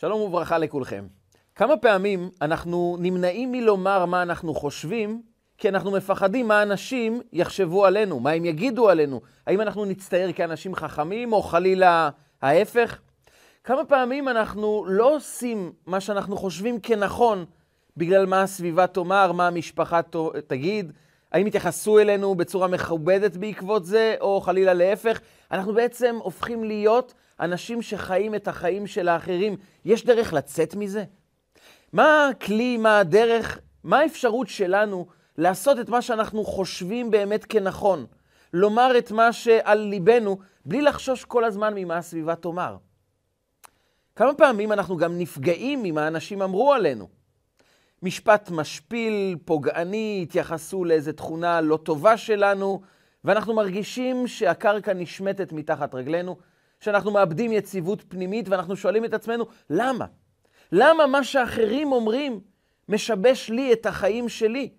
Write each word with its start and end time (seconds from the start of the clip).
שלום 0.00 0.20
וברכה 0.20 0.58
לכולכם. 0.58 1.06
כמה 1.54 1.76
פעמים 1.76 2.30
אנחנו 2.42 2.96
נמנעים 3.00 3.52
מלומר 3.52 4.04
מה 4.04 4.22
אנחנו 4.22 4.54
חושבים, 4.54 5.22
כי 5.58 5.68
אנחנו 5.68 5.90
מפחדים 5.90 6.48
מה 6.48 6.62
אנשים 6.62 7.20
יחשבו 7.32 7.86
עלינו, 7.86 8.20
מה 8.20 8.30
הם 8.30 8.44
יגידו 8.44 8.88
עלינו. 8.88 9.20
האם 9.46 9.60
אנחנו 9.60 9.84
נצטייר 9.84 10.32
כאנשים 10.32 10.74
חכמים, 10.74 11.32
או 11.32 11.42
חלילה 11.42 12.10
ההפך? 12.42 13.00
כמה 13.64 13.84
פעמים 13.84 14.28
אנחנו 14.28 14.84
לא 14.88 15.16
עושים 15.16 15.72
מה 15.86 16.00
שאנחנו 16.00 16.36
חושבים 16.36 16.80
כנכון, 16.80 17.44
בגלל 17.96 18.26
מה 18.26 18.42
הסביבה 18.42 18.86
תאמר, 18.86 19.32
מה 19.32 19.46
המשפחה 19.46 20.00
תגיד, 20.46 20.92
האם 21.32 21.46
יתייחסו 21.46 21.98
אלינו 21.98 22.34
בצורה 22.34 22.68
מכובדת 22.68 23.36
בעקבות 23.36 23.84
זה, 23.84 24.14
או 24.20 24.40
חלילה 24.40 24.74
להפך? 24.74 25.20
אנחנו 25.50 25.74
בעצם 25.74 26.16
הופכים 26.22 26.64
להיות 26.64 27.14
אנשים 27.40 27.82
שחיים 27.82 28.34
את 28.34 28.48
החיים 28.48 28.86
של 28.86 29.08
האחרים. 29.08 29.56
יש 29.84 30.04
דרך 30.04 30.32
לצאת 30.32 30.74
מזה? 30.74 31.04
מה 31.92 32.28
הכלי, 32.28 32.76
מה 32.76 32.98
הדרך, 32.98 33.58
מה 33.84 33.98
האפשרות 33.98 34.48
שלנו 34.48 35.06
לעשות 35.38 35.80
את 35.80 35.88
מה 35.88 36.02
שאנחנו 36.02 36.44
חושבים 36.44 37.10
באמת 37.10 37.44
כנכון? 37.44 38.06
לומר 38.52 38.98
את 38.98 39.10
מה 39.10 39.32
שעל 39.32 39.78
ליבנו, 39.78 40.38
בלי 40.64 40.82
לחשוש 40.82 41.24
כל 41.24 41.44
הזמן 41.44 41.74
ממה 41.76 41.96
הסביבה 41.96 42.34
תאמר. 42.34 42.76
כמה 44.16 44.34
פעמים 44.34 44.72
אנחנו 44.72 44.96
גם 44.96 45.18
נפגעים 45.18 45.82
ממה 45.82 46.08
אנשים 46.08 46.42
אמרו 46.42 46.72
עלינו. 46.72 47.08
משפט 48.02 48.50
משפיל, 48.50 49.36
פוגעני, 49.44 50.20
התייחסו 50.22 50.84
לאיזו 50.84 51.12
תכונה 51.12 51.60
לא 51.60 51.76
טובה 51.76 52.16
שלנו, 52.16 52.80
ואנחנו 53.24 53.54
מרגישים 53.54 54.26
שהקרקע 54.26 54.92
נשמטת 54.92 55.52
מתחת 55.52 55.94
רגלינו, 55.94 56.36
שאנחנו 56.80 57.10
מאבדים 57.10 57.52
יציבות 57.52 58.04
פנימית, 58.08 58.48
ואנחנו 58.48 58.76
שואלים 58.76 59.04
את 59.04 59.14
עצמנו, 59.14 59.44
למה? 59.70 60.06
למה 60.72 61.06
מה 61.06 61.24
שאחרים 61.24 61.92
אומרים 61.92 62.40
משבש 62.88 63.50
לי 63.50 63.72
את 63.72 63.86
החיים 63.86 64.28
שלי? 64.28 64.70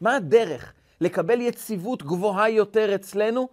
מה 0.00 0.16
הדרך 0.16 0.72
לקבל 1.00 1.40
יציבות 1.40 2.02
גבוהה 2.02 2.50
יותר 2.50 2.94
אצלנו, 2.94 3.48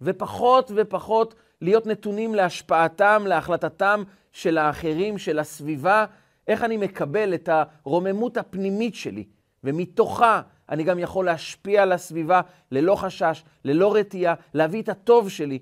ופחות 0.00 0.70
ופחות 0.74 1.34
להיות 1.60 1.86
נתונים 1.86 2.34
להשפעתם, 2.34 3.24
להחלטתם 3.26 4.02
של 4.32 4.58
האחרים, 4.58 5.18
של 5.18 5.38
הסביבה, 5.38 6.04
איך 6.48 6.62
אני 6.62 6.76
מקבל 6.76 7.34
את 7.34 7.48
הרוממות 7.52 8.36
הפנימית 8.36 8.94
שלי, 8.94 9.24
ומתוכה 9.64 10.42
אני 10.68 10.84
גם 10.84 10.98
יכול 10.98 11.24
להשפיע 11.24 11.82
על 11.82 11.92
הסביבה 11.92 12.40
ללא 12.70 12.94
חשש, 12.94 13.44
ללא 13.64 13.94
רתיעה, 13.94 14.34
להביא 14.54 14.82
את 14.82 14.88
הטוב 14.88 15.28
שלי, 15.28 15.58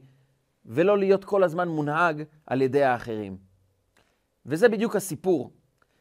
ולא 0.71 0.99
להיות 0.99 1.25
כל 1.25 1.43
הזמן 1.43 1.69
מונהג 1.69 2.23
על 2.47 2.63
ידי 2.63 2.85
האחרים. 2.85 3.37
וזה 4.47 4.69
בדיוק 4.69 4.97
הסיפור 4.97 5.51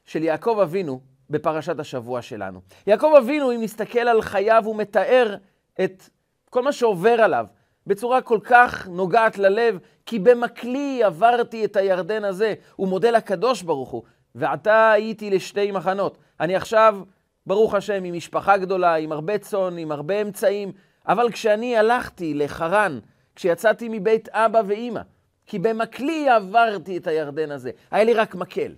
של 0.06 0.23
יעקב 0.23 0.59
אבינו 0.64 1.02
בפרשת 1.30 1.80
השבוע 1.80 2.22
שלנו. 2.22 2.61
יעקב 2.88 3.14
אבינו, 3.17 3.52
אם 3.52 3.61
נסתכל 3.61 4.00
על 4.00 4.22
חייו, 4.22 4.64
הוא 4.66 4.76
מתאר 4.76 5.36
את 5.84 6.09
כל 6.50 6.64
מה 6.64 6.72
שעובר 6.72 7.22
עליו 7.22 7.45
בצורה 7.88 8.22
כל 8.22 8.39
כך 8.44 8.88
נוגעת 8.88 9.38
ללב, 9.38 9.80
כי 10.06 10.20
במקלי 10.20 11.04
עברתי 11.04 11.66
את 11.66 11.76
הירדן 11.76 12.23
הזה. 12.23 12.54
הוא 12.76 12.88
מודה 12.88 13.11
לקדוש 13.11 13.61
ברוך 13.61 13.89
הוא, 13.89 14.04
ועתה 14.36 14.92
הייתי 14.92 15.30
לשתי 15.30 15.72
מחנות. 15.72 16.17
אני 16.39 16.56
עכשיו, 16.56 17.00
ברוך 17.45 17.73
השם, 17.73 18.04
עם 18.04 18.16
משפחה 18.16 18.58
גדולה, 18.58 18.95
עם 18.95 19.11
הרבה 19.11 19.38
צאן, 19.38 19.78
עם 19.78 19.92
הרבה 19.92 20.22
אמצעים, 20.22 20.72
אבל 21.08 21.31
כשאני 21.31 21.78
הלכתי 21.78 22.33
לחרן, 22.33 23.00
כשיצאתי 23.40 23.90
מבית 23.92 24.30
אבא 24.30 24.62
ואימא, 24.68 25.02
כי 25.45 25.59
במקלי 25.59 26.30
עברתי 26.30 26.98
את 26.98 27.08
הירדן 27.08 27.52
הזה, 27.52 27.72
היה 27.92 28.04
לי 28.04 28.14
רק 28.14 28.36
מקל. 28.36 28.72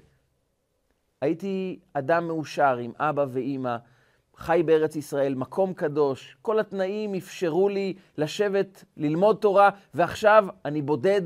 הייתי 1.21 1.79
אדם 1.93 2.27
מאושר 2.27 2.77
עם 2.77 2.91
אבא 2.99 3.25
ואימא, 3.29 3.77
חי 4.37 4.61
בארץ 4.65 4.95
ישראל, 4.95 5.35
מקום 5.35 5.73
קדוש, 5.73 6.37
כל 6.41 6.59
התנאים 6.59 7.15
אפשרו 7.15 7.69
לי 7.69 7.93
לשבת, 8.17 8.83
ללמוד 8.97 9.37
תורה, 9.41 9.69
ועכשיו 9.93 10.47
אני 10.65 10.81
בודד, 10.81 11.21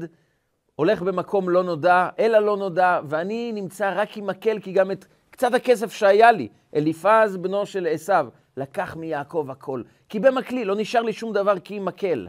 הולך 0.75 1.01
במקום 1.01 1.49
לא 1.49 1.63
נודע, 1.63 2.09
אלא 2.19 2.39
לא 2.39 2.57
נודע, 2.57 2.99
ואני 3.05 3.51
נמצא 3.51 3.93
רק 3.95 4.17
עם 4.17 4.27
מקל, 4.27 4.59
כי 4.59 4.71
גם 4.71 4.91
את 4.91 5.05
קצת 5.29 5.53
הכסף 5.53 5.91
שהיה 5.91 6.31
לי, 6.31 6.47
אליפז 6.75 7.37
בנו 7.37 7.65
של 7.65 7.87
עשיו, 7.89 8.27
לקח 8.57 8.95
מיעקב 8.95 9.47
הכל. 9.49 9.81
כי 10.09 10.19
במקלי 10.19 10.65
לא 10.65 10.75
נשאר 10.75 11.01
לי 11.01 11.13
שום 11.13 11.33
דבר 11.33 11.59
כי 11.59 11.79
מקל. 11.79 12.27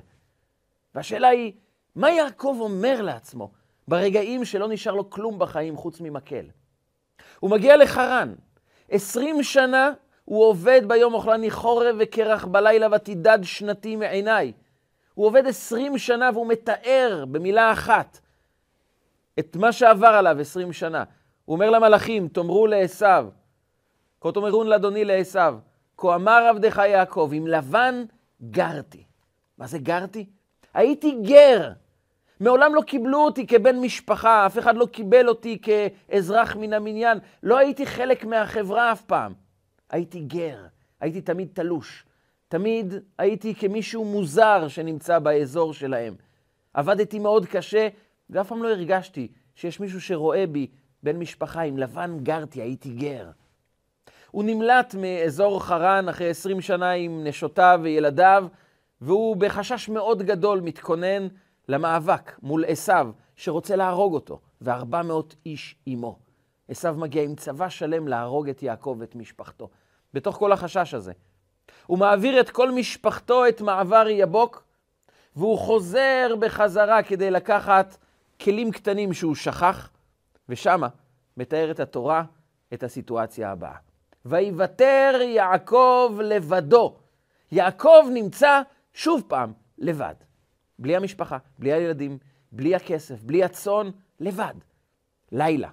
והשאלה 0.97 1.29
היא, 1.29 1.53
מה 1.95 2.11
יעקב 2.11 2.57
אומר 2.61 3.03
לעצמו 3.03 3.51
ברגעים 3.89 4.45
שלא 4.45 4.69
נשאר 4.69 4.95
לו 4.95 5.11
כלום 5.11 5.39
בחיים 5.39 5.77
חוץ 5.77 6.01
ממקל? 6.01 6.47
הוא 7.41 7.51
מגיע 7.51 7.77
לחרן, 7.77 8.35
עשרים 8.91 9.43
שנה 9.43 9.91
הוא 10.25 10.45
עובד 10.45 10.83
ביום 10.87 11.15
אוכלני 11.15 11.51
חורב 11.51 11.97
וקרח 11.99 12.45
בלילה 12.45 12.87
ותידד 12.97 13.39
שנתי 13.43 13.97
מעיניי. 13.97 14.53
הוא 15.15 15.27
עובד 15.27 15.47
עשרים 15.47 15.99
שנה 15.99 16.31
והוא 16.35 16.47
מתאר 16.47 17.25
במילה 17.31 17.73
אחת 17.73 18.21
את 19.39 19.57
מה 19.57 19.73
שעבר 19.73 20.07
עליו 20.07 20.41
עשרים 20.41 20.73
שנה. 20.73 21.05
הוא 21.45 21.55
אומר 21.55 21.71
למלאכים, 21.71 22.29
תאמרו 22.29 22.67
לעשו, 22.67 23.31
כה 24.21 24.33
תאמרון 24.33 24.67
לאדוני 24.67 25.05
לעשו, 25.05 25.41
כה 25.97 26.15
אמר 26.15 26.47
עבדך 26.51 26.83
יעקב, 26.89 27.31
עם 27.33 27.47
לבן 27.47 28.05
גרתי. 28.43 29.05
מה 29.59 29.67
זה 29.67 29.79
גרתי? 29.79 30.27
הייתי 30.77 31.19
גר. 31.23 31.73
מעולם 32.41 32.75
לא 32.75 32.81
קיבלו 32.81 33.19
אותי 33.19 33.47
כבן 33.47 33.77
משפחה, 33.77 34.47
אף 34.47 34.59
אחד 34.59 34.77
לא 34.77 34.87
קיבל 34.87 35.29
אותי 35.29 35.59
כאזרח 35.63 36.57
מן 36.57 36.73
המניין. 36.73 37.19
לא 37.43 37.59
הייתי 37.59 37.87
חלק 37.87 38.25
מהחברה 38.25 38.93
אף 38.93 39.03
פעם. 39.03 39.33
הייתי 39.91 40.21
גר, 40.21 40.59
הייתי 41.01 41.21
תמיד 41.21 41.49
תלוש. 41.53 42.05
תמיד 42.49 42.95
הייתי 43.19 43.55
כמישהו 43.55 44.05
מוזר 44.05 44.69
שנמצא 44.69 45.19
באזור 45.19 45.75
שלהם. 45.75 46.15
עבדתי 46.75 47.19
מאוד 47.19 47.47
קשה, 47.47 47.89
ואף 48.31 48.49
פעם 48.49 48.63
לא 48.63 48.69
הרגשתי 48.69 49.29
שיש 49.55 49.81
מישהו 49.81 50.01
שרואה 50.01 50.47
בי 50.47 50.67
בן 51.03 51.17
משפחה. 51.17 51.63
עם 51.63 51.79
לבן 51.79 52.19
גרתי, 52.23 52.63
הייתי 52.63 52.91
גר. 52.91 53.31
הוא 54.31 54.45
נמלט 54.45 54.95
מאזור 54.95 55.65
חרן 55.65 56.09
אחרי 56.09 56.31
20 56.31 56.61
שנה 56.61 56.91
עם 56.91 57.25
נשותיו 57.25 57.81
וילדיו, 57.83 58.47
והוא 59.01 59.37
בחשש 59.37 59.89
מאוד 59.89 60.23
גדול 60.23 60.61
מתכונן 60.61 61.29
למאבק 61.69 62.39
מול 62.43 62.65
עשיו, 62.69 63.11
שרוצה 63.37 63.77
להרוג 63.77 64.15
אותו, 64.15 64.41
וארבע 64.61 65.03
מאות 65.03 65.35
איש 65.47 65.77
עמו. 65.87 66.19
עשיו 66.69 66.95
מגיע 66.99 67.23
עם 67.23 67.35
צבא 67.35 67.69
שלם 67.69 68.09
להרוג 68.09 68.49
את 68.49 68.63
יעקב 68.63 68.97
ואת 68.99 69.15
משפחתו. 69.15 69.69
בתוך 70.15 70.37
כל 70.37 70.53
החשש 70.53 70.95
הזה. 70.95 71.13
הוא 71.87 71.99
מעביר 71.99 72.41
את 72.41 72.51
כל 72.51 72.71
משפחתו 72.71 73.49
את 73.49 73.61
מעבר 73.61 74.07
יבוק, 74.09 74.65
והוא 75.37 75.59
חוזר 75.59 76.35
בחזרה 76.41 77.03
כדי 77.03 77.31
לקחת 77.31 77.97
כלים 78.41 78.71
קטנים 78.71 79.13
שהוא 79.13 79.35
שכח, 79.35 79.91
ושמה 80.49 80.89
מתארת 81.37 81.81
התורה 81.81 82.25
את 82.75 82.83
הסיטואציה 82.83 83.51
הבאה. 83.51 83.77
ויוותר 84.25 85.21
יעקב 85.23 86.19
לבדו. 86.23 86.97
יעקב 87.53 88.07
נמצא 88.13 88.63
שוב 88.97 89.23
פעם 89.29 89.53
לבד. 89.79 90.15
בלי 90.79 90.97
המשפחה, 90.97 91.39
בלי 91.59 91.73
הילדים, 91.73 92.19
בלי 92.53 92.75
הכסף, 92.75 93.23
בלי 93.23 93.45
הצאן, 93.45 93.91
לבד. 94.21 94.55
לילה. 95.33 95.71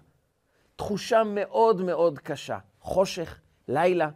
תחושה 0.75 1.23
מאוד 1.23 1.81
מאוד 1.81 2.19
קשה. 2.19 2.57
חושך, 2.79 3.39
לילה, 3.67 4.09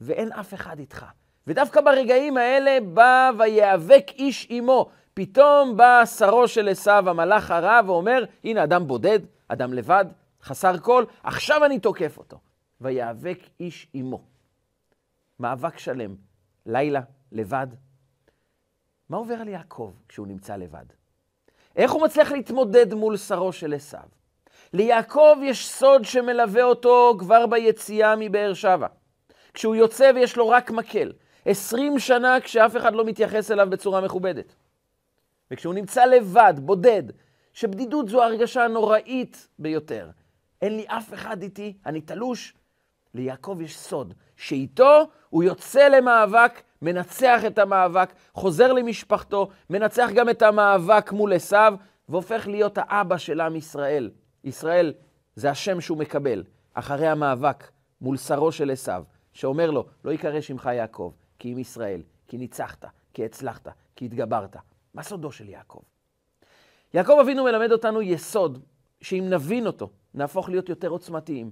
ואין 0.00 0.32
אף 0.32 0.54
אחד 0.54 0.78
איתך. 0.78 1.06
ודווקא 1.46 1.80
ברגעים 1.80 2.36
האלה 2.36 2.78
בא 2.94 3.30
ויאבק 3.38 4.06
איש 4.14 4.46
עמו. 4.50 4.90
פתאום 5.14 5.76
בא 5.76 6.02
שרו 6.04 6.48
של 6.48 6.68
עשיו, 6.68 7.10
המלאך 7.10 7.50
הרע, 7.50 7.80
ואומר, 7.86 8.24
הנה 8.44 8.64
אדם 8.64 8.86
בודד, 8.86 9.20
אדם 9.48 9.72
לבד, 9.72 10.04
חסר 10.42 10.78
כל, 10.78 11.04
עכשיו 11.22 11.64
אני 11.64 11.78
תוקף 11.78 12.18
אותו. 12.18 12.40
ויאבק 12.80 13.38
איש 13.60 13.86
עמו. 13.92 14.22
מאבק 15.38 15.78
שלם, 15.78 16.14
לילה, 16.66 17.00
לבד. 17.32 17.66
מה 19.10 19.16
עובר 19.16 19.34
על 19.34 19.48
יעקב 19.48 19.92
כשהוא 20.08 20.26
נמצא 20.26 20.56
לבד? 20.56 20.84
איך 21.76 21.92
הוא 21.92 22.02
מצליח 22.02 22.32
להתמודד 22.32 22.94
מול 22.94 23.16
שרו 23.16 23.52
של 23.52 23.74
עשיו? 23.74 24.08
ליעקב 24.72 25.36
יש 25.42 25.68
סוד 25.68 26.04
שמלווה 26.04 26.62
אותו 26.62 27.14
כבר 27.18 27.46
ביציאה 27.46 28.14
מבאר 28.18 28.54
שבע. 28.54 28.86
כשהוא 29.54 29.74
יוצא 29.74 30.10
ויש 30.14 30.36
לו 30.36 30.48
רק 30.48 30.70
מקל. 30.70 31.12
עשרים 31.44 31.98
שנה 31.98 32.40
כשאף 32.40 32.76
אחד 32.76 32.94
לא 32.94 33.04
מתייחס 33.04 33.50
אליו 33.50 33.70
בצורה 33.70 34.00
מכובדת. 34.00 34.54
וכשהוא 35.50 35.74
נמצא 35.74 36.04
לבד, 36.04 36.54
בודד, 36.56 37.02
שבדידות 37.52 38.08
זו 38.08 38.22
ההרגשה 38.22 38.64
הנוראית 38.64 39.48
ביותר. 39.58 40.10
אין 40.62 40.76
לי 40.76 40.84
אף 40.88 41.14
אחד 41.14 41.42
איתי, 41.42 41.76
אני 41.86 42.00
תלוש. 42.00 42.54
ליעקב 43.14 43.58
יש 43.60 43.78
סוד, 43.78 44.14
שאיתו 44.40 45.08
הוא 45.30 45.42
יוצא 45.42 45.88
למאבק, 45.88 46.62
מנצח 46.82 47.40
את 47.46 47.58
המאבק, 47.58 48.12
חוזר 48.34 48.72
למשפחתו, 48.72 49.48
מנצח 49.70 50.08
גם 50.14 50.28
את 50.28 50.42
המאבק 50.42 51.12
מול 51.12 51.32
עשיו, 51.32 51.74
והופך 52.08 52.46
להיות 52.46 52.78
האבא 52.78 53.16
של 53.16 53.40
עם 53.40 53.56
ישראל. 53.56 54.10
ישראל 54.44 54.92
זה 55.36 55.50
השם 55.50 55.80
שהוא 55.80 55.98
מקבל 55.98 56.44
אחרי 56.74 57.08
המאבק 57.08 57.70
מול 58.00 58.16
שרו 58.16 58.52
של 58.52 58.70
עשיו, 58.70 59.04
שאומר 59.32 59.70
לו, 59.70 59.86
לא 60.04 60.10
ייקרא 60.10 60.40
שמך 60.40 60.70
יעקב, 60.74 61.12
כי 61.38 61.52
אם 61.52 61.58
ישראל, 61.58 62.02
כי 62.28 62.38
ניצחת, 62.38 62.84
כי 63.14 63.24
הצלחת, 63.24 63.68
כי 63.96 64.04
התגברת. 64.04 64.56
מה 64.94 65.02
סודו 65.02 65.32
של 65.32 65.48
יעקב? 65.48 65.80
יעקב 66.94 67.16
אבינו 67.20 67.44
מלמד 67.44 67.72
אותנו 67.72 68.02
יסוד, 68.02 68.58
שאם 69.00 69.26
נבין 69.30 69.66
אותו, 69.66 69.90
נהפוך 70.14 70.48
להיות 70.48 70.68
יותר 70.68 70.88
עוצמתיים. 70.88 71.50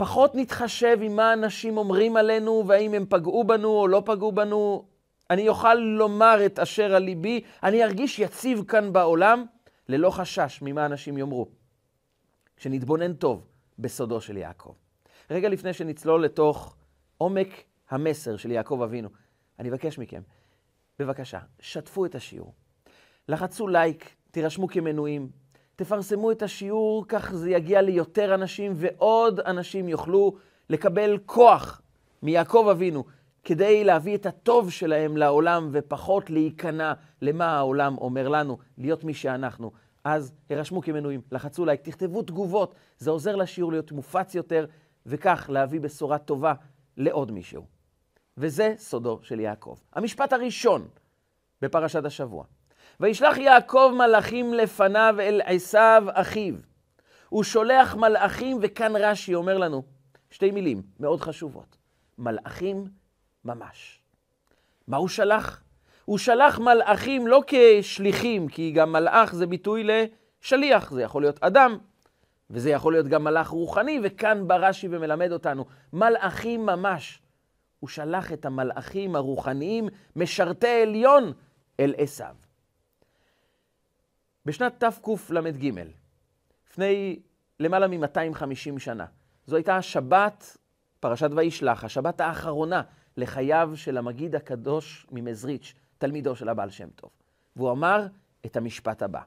פחות 0.00 0.34
נתחשב 0.34 0.98
עם 1.02 1.16
מה 1.16 1.32
אנשים 1.32 1.76
אומרים 1.76 2.16
עלינו, 2.16 2.64
והאם 2.66 2.94
הם 2.94 3.06
פגעו 3.08 3.44
בנו 3.44 3.68
או 3.68 3.88
לא 3.88 4.02
פגעו 4.06 4.32
בנו. 4.32 4.84
אני 5.30 5.48
אוכל 5.48 5.74
לומר 5.74 6.46
את 6.46 6.58
אשר 6.58 6.94
על 6.94 7.02
ליבי, 7.02 7.40
אני 7.62 7.84
ארגיש 7.84 8.18
יציב 8.18 8.64
כאן 8.68 8.92
בעולם, 8.92 9.44
ללא 9.88 10.10
חשש 10.10 10.58
ממה 10.62 10.86
אנשים 10.86 11.18
יאמרו. 11.18 11.48
כשנתבונן 12.56 13.12
טוב 13.12 13.46
בסודו 13.78 14.20
של 14.20 14.36
יעקב. 14.36 14.72
רגע 15.30 15.48
לפני 15.48 15.72
שנצלול 15.72 16.24
לתוך 16.24 16.76
עומק 17.18 17.48
המסר 17.90 18.36
של 18.36 18.50
יעקב 18.50 18.80
אבינו, 18.84 19.08
אני 19.58 19.70
אבקש 19.70 19.98
מכם, 19.98 20.22
בבקשה, 20.98 21.38
שתפו 21.58 22.06
את 22.06 22.14
השיעור. 22.14 22.54
לחצו 23.28 23.68
לייק, 23.68 24.16
תירשמו 24.30 24.68
כמנויים, 24.68 25.30
תפרסמו 25.80 26.32
את 26.32 26.42
השיעור, 26.42 27.04
כך 27.08 27.32
זה 27.34 27.50
יגיע 27.50 27.82
ליותר 27.82 28.34
אנשים, 28.34 28.72
ועוד 28.76 29.40
אנשים 29.40 29.88
יוכלו 29.88 30.32
לקבל 30.70 31.18
כוח 31.26 31.82
מיעקב 32.22 32.68
אבינו, 32.70 33.04
כדי 33.44 33.84
להביא 33.84 34.14
את 34.14 34.26
הטוב 34.26 34.70
שלהם 34.70 35.16
לעולם, 35.16 35.68
ופחות 35.72 36.30
להיכנע 36.30 36.92
למה 37.22 37.58
העולם 37.58 37.98
אומר 37.98 38.28
לנו, 38.28 38.58
להיות 38.78 39.04
מי 39.04 39.14
שאנחנו. 39.14 39.70
אז 40.04 40.32
הרשמו 40.50 40.82
כמנויים, 40.82 41.20
לחצו 41.32 41.64
לייק, 41.64 41.80
תכתבו 41.80 42.22
תגובות, 42.22 42.74
זה 42.98 43.10
עוזר 43.10 43.36
לשיעור 43.36 43.72
להיות 43.72 43.92
מופץ 43.92 44.34
יותר, 44.34 44.66
וכך 45.06 45.50
להביא 45.52 45.80
בשורה 45.80 46.18
טובה 46.18 46.54
לעוד 46.96 47.32
מישהו. 47.32 47.62
וזה 48.36 48.74
סודו 48.76 49.18
של 49.22 49.40
יעקב. 49.40 49.76
המשפט 49.92 50.32
הראשון 50.32 50.88
בפרשת 51.62 52.04
השבוע. 52.04 52.44
וישלח 53.00 53.36
יעקב 53.36 53.92
מלאכים 53.98 54.54
לפניו 54.54 55.14
אל 55.20 55.40
עשיו 55.44 56.04
אחיו. 56.12 56.54
הוא 57.28 57.44
שולח 57.44 57.94
מלאכים, 57.94 58.58
וכאן 58.62 58.96
רש"י 58.96 59.34
אומר 59.34 59.58
לנו 59.58 59.82
שתי 60.30 60.50
מילים 60.50 60.82
מאוד 61.00 61.20
חשובות. 61.20 61.76
מלאכים 62.18 62.84
ממש. 63.44 64.00
מה 64.88 64.96
הוא 64.96 65.08
שלח? 65.08 65.62
הוא 66.04 66.18
שלח 66.18 66.58
מלאכים 66.58 67.26
לא 67.26 67.42
כשליחים, 67.46 68.48
כי 68.48 68.70
גם 68.70 68.92
מלאך 68.92 69.34
זה 69.34 69.46
ביטוי 69.46 69.84
לשליח, 69.84 70.90
זה 70.90 71.02
יכול 71.02 71.22
להיות 71.22 71.42
אדם, 71.42 71.78
וזה 72.50 72.70
יכול 72.70 72.92
להיות 72.92 73.06
גם 73.06 73.24
מלאך 73.24 73.48
רוחני, 73.48 74.00
וכאן 74.02 74.48
בא 74.48 74.56
רש"י 74.56 74.88
ומלמד 74.90 75.32
אותנו, 75.32 75.64
מלאכים 75.92 76.66
ממש. 76.66 77.22
הוא 77.80 77.88
שלח 77.88 78.32
את 78.32 78.44
המלאכים 78.44 79.16
הרוחניים, 79.16 79.88
משרתי 80.16 80.82
עליון, 80.82 81.32
אל 81.80 81.94
עשיו. 81.98 82.49
בשנת 84.46 84.84
תקל"ג, 84.84 85.70
לפני 86.70 87.20
למעלה 87.60 87.88
מ-250 87.88 88.78
שנה, 88.78 89.06
זו 89.46 89.56
הייתה 89.56 89.76
השבת, 89.76 90.56
פרשת 91.00 91.30
וישלח, 91.36 91.84
השבת 91.84 92.20
האחרונה 92.20 92.82
לחייו 93.16 93.70
של 93.74 93.98
המגיד 93.98 94.34
הקדוש 94.34 95.06
ממזריץ', 95.10 95.74
תלמידו 95.98 96.36
של 96.36 96.48
הבעל 96.48 96.70
שם 96.70 96.88
טוב. 96.90 97.10
והוא 97.56 97.70
אמר 97.70 98.06
את 98.46 98.56
המשפט 98.56 99.02
הבא. 99.02 99.20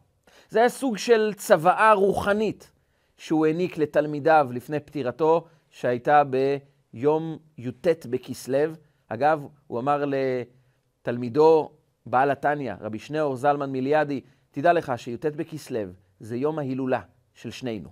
זה 0.49 0.59
היה 0.59 0.69
סוג 0.69 0.97
של 0.97 1.33
צוואה 1.37 1.93
רוחנית 1.93 2.71
שהוא 3.17 3.45
העניק 3.45 3.77
לתלמידיו 3.77 4.47
לפני 4.51 4.79
פטירתו, 4.79 5.47
שהייתה 5.69 6.23
ביום 6.23 7.37
י"ט 7.57 8.05
בכסלו. 8.05 8.73
אגב, 9.07 9.47
הוא 9.67 9.79
אמר 9.79 10.03
לתלמידו 10.07 11.71
בעל 12.05 12.31
התניא, 12.31 12.73
רבי 12.81 12.99
שניאור 12.99 13.35
זלמן 13.35 13.71
מיליאדי, 13.71 14.21
תדע 14.53 14.73
לך 14.73 14.93
שי"ט 14.95 15.25
בכסלו 15.25 15.79
זה 16.19 16.35
יום 16.37 16.59
ההילולה 16.59 17.01
של 17.33 17.51
שנינו. 17.51 17.89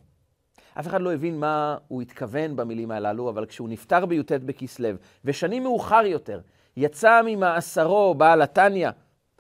אף 0.79 0.87
אחד 0.87 1.01
לא 1.01 1.13
הבין 1.13 1.39
מה 1.39 1.77
הוא 1.87 2.01
התכוון 2.01 2.55
במילים 2.55 2.91
הללו, 2.91 3.29
אבל 3.29 3.45
כשהוא 3.45 3.69
נפטר 3.69 4.05
בי"ט 4.05 4.31
בכסלו, 4.31 4.89
ושנים 5.25 5.63
מאוחר 5.63 6.05
יותר 6.05 6.41
יצא 6.77 7.21
ממאסרו 7.25 8.15
בעל 8.15 8.41
התניא, 8.41 8.89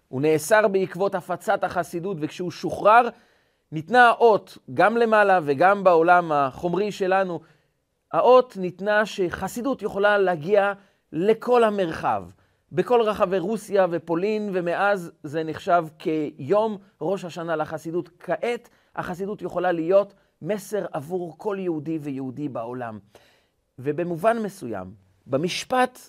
הוא 0.07 0.21
נאסר 0.21 0.67
בעקבות 0.67 1.15
הפצת 1.15 1.63
החסידות, 1.63 2.17
וכשהוא 2.19 2.51
שוחרר, 2.51 3.09
ניתנה 3.71 4.07
האות, 4.07 4.57
גם 4.73 4.97
למעלה 4.97 5.39
וגם 5.43 5.83
בעולם 5.83 6.31
החומרי 6.31 6.91
שלנו, 6.91 7.39
האות 8.11 8.57
ניתנה 8.57 9.05
שחסידות 9.05 9.81
יכולה 9.81 10.17
להגיע 10.17 10.73
לכל 11.11 11.63
המרחב. 11.63 12.23
בכל 12.71 13.01
רחבי 13.01 13.39
רוסיה 13.39 13.85
ופולין, 13.91 14.49
ומאז 14.53 15.11
זה 15.23 15.43
נחשב 15.43 15.85
כיום 15.99 16.77
ראש 17.01 17.25
השנה 17.25 17.55
לחסידות. 17.55 18.09
כעת 18.19 18.69
החסידות 18.95 19.41
יכולה 19.41 19.71
להיות 19.71 20.13
מסר 20.41 20.85
עבור 20.91 21.37
כל 21.37 21.57
יהודי 21.59 21.97
ויהודי 22.01 22.49
בעולם. 22.49 22.99
ובמובן 23.79 24.37
מסוים, 24.43 24.93
במשפט 25.27 25.99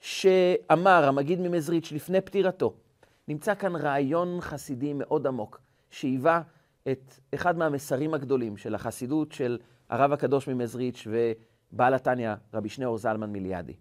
שאמר 0.00 1.04
המגיד 1.08 1.40
ממזריץ' 1.40 1.92
לפני 1.92 2.20
פטירתו, 2.20 2.74
נמצא 3.28 3.54
כאן 3.54 3.76
רעיון 3.76 4.40
חסידי 4.40 4.92
מאוד 4.92 5.26
עמוק, 5.26 5.60
שהיווה 5.90 6.42
את 6.88 7.14
אחד 7.34 7.58
מהמסרים 7.58 8.14
הגדולים 8.14 8.56
של 8.56 8.74
החסידות 8.74 9.32
של 9.32 9.58
הרב 9.88 10.12
הקדוש 10.12 10.48
ממזריץ' 10.48 11.06
ובעל 11.06 11.94
התניא, 11.94 12.30
רבי 12.54 12.68
שניאור 12.68 12.98
זלמן 12.98 13.30
מיליאדי. 13.30 13.76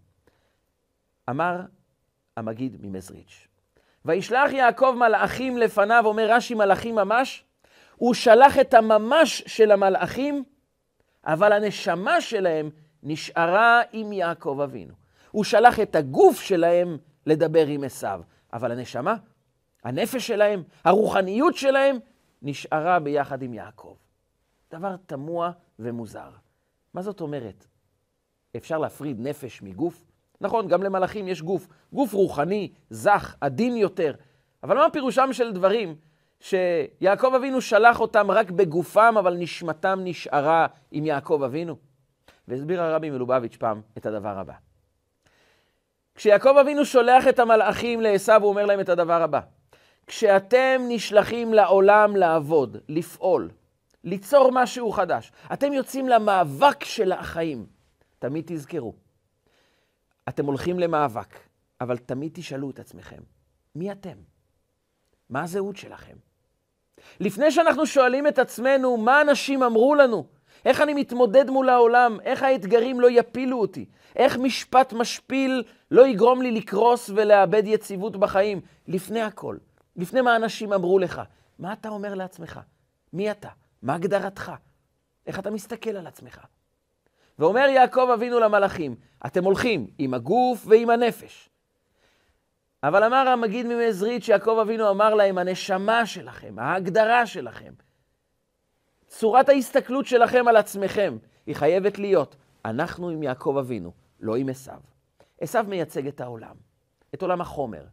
אמר 1.30 1.62
המגיד 2.38 2.78
ממזריץ'. 2.82 3.48
וישלח 4.06 4.52
יעקב 4.52 4.96
מלאכים 4.98 5.58
לפניו, 5.58 6.04
אומר 6.06 6.32
רש"י 6.32 6.54
מלאכים 6.54 6.96
ממש, 6.96 7.44
הוא 7.96 8.14
שלח 8.14 8.60
את 8.60 8.74
הממש 8.74 9.44
של 9.46 9.72
המלאכים, 9.72 10.44
אבל 11.26 11.54
הנשמה 11.54 12.22
שלהם 12.22 12.70
נשארה 13.04 13.82
עם 13.92 14.14
יעקב 14.14 14.60
אבינו. 14.64 14.94
הוא 15.32 15.44
שלח 15.44 15.80
את 15.80 15.96
הגוף 15.96 16.42
שלהם 16.42 16.98
לדבר 17.26 17.68
עם 17.68 17.84
עשיו, 17.84 18.22
אבל 18.54 18.72
הנשמה, 18.72 19.16
הנפש 19.84 20.28
שלהם, 20.28 20.64
הרוחניות 20.84 21.56
שלהם, 21.56 22.00
נשארה 22.42 23.00
ביחד 23.00 23.42
עם 23.42 23.54
יעקב. 23.54 23.96
דבר 24.72 24.96
תמוה 25.06 25.52
ומוזר. 25.80 26.30
מה 26.94 27.02
זאת 27.02 27.22
אומרת? 27.22 27.66
אפשר 28.58 28.78
להפריד 28.78 29.20
נפש 29.20 29.62
מגוף? 29.62 30.07
נכון, 30.42 30.68
גם 30.68 30.84
למלאכים 30.84 31.28
יש 31.28 31.42
גוף, 31.42 31.68
גוף 31.94 32.14
רוחני, 32.14 32.72
זך, 32.90 33.36
עדין 33.42 33.78
יותר. 33.78 34.14
אבל 34.64 34.78
מה 34.78 34.90
פירושם 34.90 35.30
של 35.34 35.52
דברים 35.52 35.96
שיעקב 36.40 37.34
אבינו 37.36 37.62
שלח 37.62 38.00
אותם 38.00 38.32
רק 38.32 38.52
בגופם, 38.52 39.16
אבל 39.20 39.34
נשמתם 39.34 40.00
נשארה 40.04 40.68
עם 40.92 41.06
יעקב 41.06 41.42
אבינו? 41.46 41.76
והסביר 42.48 42.82
הרבי 42.82 43.10
מלובביץ' 43.10 43.56
פעם 43.56 43.82
את 43.98 44.06
הדבר 44.06 44.40
הבא. 44.40 44.54
כשיעקב 46.16 46.58
אבינו 46.62 46.86
שולח 46.86 47.28
את 47.28 47.40
המלאכים 47.40 48.02
לעשו, 48.02 48.34
הוא 48.34 48.50
אומר 48.50 48.66
להם 48.66 48.80
את 48.80 48.90
הדבר 48.90 49.22
הבא. 49.22 49.40
כשאתם 50.08 50.82
נשלחים 50.88 51.54
לעולם 51.54 52.16
לעבוד, 52.16 52.78
לפעול, 52.90 53.50
ליצור 54.04 54.50
משהו 54.54 54.92
חדש, 54.92 55.32
אתם 55.54 55.74
יוצאים 55.74 56.10
למאבק 56.10 56.84
של 56.84 57.12
החיים, 57.12 57.66
תמיד 58.20 58.44
תזכרו, 58.48 58.94
אתם 60.30 60.46
הולכים 60.46 60.80
למאבק, 60.80 61.40
אבל 61.82 61.98
תמיד 61.98 62.32
תשאלו 62.34 62.70
את 62.70 62.80
עצמכם, 62.80 63.22
מי 63.76 63.92
אתם? 63.92 64.18
מה 65.30 65.44
הזהות 65.44 65.76
שלכם? 65.76 66.16
לפני 67.20 67.52
שאנחנו 67.52 67.86
שואלים 67.86 68.28
את 68.28 68.40
עצמנו 68.40 68.98
מה 68.98 69.22
אנשים 69.22 69.64
אמרו 69.64 69.96
לנו, 69.96 70.26
איך 70.66 70.82
אני 70.82 70.94
מתמודד 70.94 71.50
מול 71.50 71.70
העולם, 71.70 72.18
איך 72.22 72.44
האתגרים 72.44 73.00
לא 73.00 73.12
יפילו 73.12 73.60
אותי, 73.60 73.86
איך 74.16 74.38
משפט 74.38 74.94
משפיל 74.94 75.64
לא 75.92 76.08
יגרום 76.08 76.42
לי 76.42 76.52
לקרוס 76.52 77.10
ולאבד 77.16 77.64
יציבות 77.66 78.18
בחיים, 78.18 78.62
לפני 78.88 79.22
הכל, 79.22 79.58
לפני 79.96 80.22
מה 80.22 80.36
אנשים 80.36 80.74
אמרו 80.74 81.00
לך, 81.00 81.22
מה 81.60 81.74
אתה 81.74 81.90
אומר 81.90 82.14
לעצמך? 82.14 82.60
מי 83.14 83.32
אתה? 83.32 83.50
מה 83.82 83.96
הגדרתך? 83.96 84.52
איך 85.28 85.40
אתה 85.40 85.50
מסתכל 85.52 85.90
על 85.90 86.08
עצמך? 86.08 86.46
ואומר 87.40 87.68
יעקב 87.70 88.10
אבינו 88.14 88.40
למלאכים, 88.40 88.96
אתם 89.26 89.44
הולכים 89.44 89.88
עם 89.98 90.14
הגוף 90.14 90.66
ועם 90.68 90.90
הנפש. 90.90 91.50
אבל 92.84 93.04
אמר 93.04 93.30
המגיד 93.30 93.66
ממזרית 93.66 94.24
שיעקב 94.24 94.58
אבינו 94.62 94.90
אמר 94.90 95.14
להם, 95.14 95.38
הנשמה 95.38 96.06
שלכם, 96.06 96.60
ההגדרה 96.60 97.26
שלכם, 97.26 97.74
צורת 99.08 99.50
ההסתכלות 99.50 100.06
שלכם 100.06 100.48
על 100.48 100.58
עצמכם, 100.58 101.18
היא 101.46 101.56
חייבת 101.56 102.00
להיות, 102.00 102.36
אנחנו 102.66 103.10
עם 103.10 103.24
יעקב 103.24 103.56
אבינו, 103.60 103.92
לא 104.20 104.36
עם 104.36 104.50
עשיו. 104.50 104.80
עשיו 105.42 105.66
מייצג 105.68 106.08
את 106.08 106.22
העולם, 106.22 106.56
את 107.14 107.22
עולם 107.22 107.42
החומר. 107.42 107.86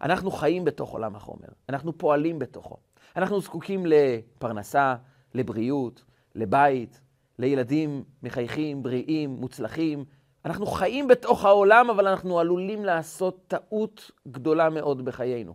אנחנו 0.00 0.30
חיים 0.30 0.64
בתוך 0.64 0.90
עולם 0.90 1.16
החומר, 1.16 1.48
אנחנו 1.68 1.98
פועלים 1.98 2.38
בתוכו. 2.38 2.76
אנחנו 3.16 3.40
זקוקים 3.40 3.86
לפרנסה, 3.86 4.94
לבריאות, 5.34 6.04
לבית, 6.34 7.00
לילדים 7.38 8.04
מחייכים, 8.22 8.82
בריאים, 8.82 9.30
מוצלחים. 9.30 10.04
אנחנו 10.44 10.66
חיים 10.66 11.08
בתוך 11.08 11.44
העולם, 11.44 11.90
אבל 11.90 12.08
אנחנו 12.08 12.40
עלולים 12.40 12.84
לעשות 12.84 13.40
טעות 13.48 14.10
גדולה 14.28 14.70
מאוד 14.70 15.04
בחיינו. 15.04 15.54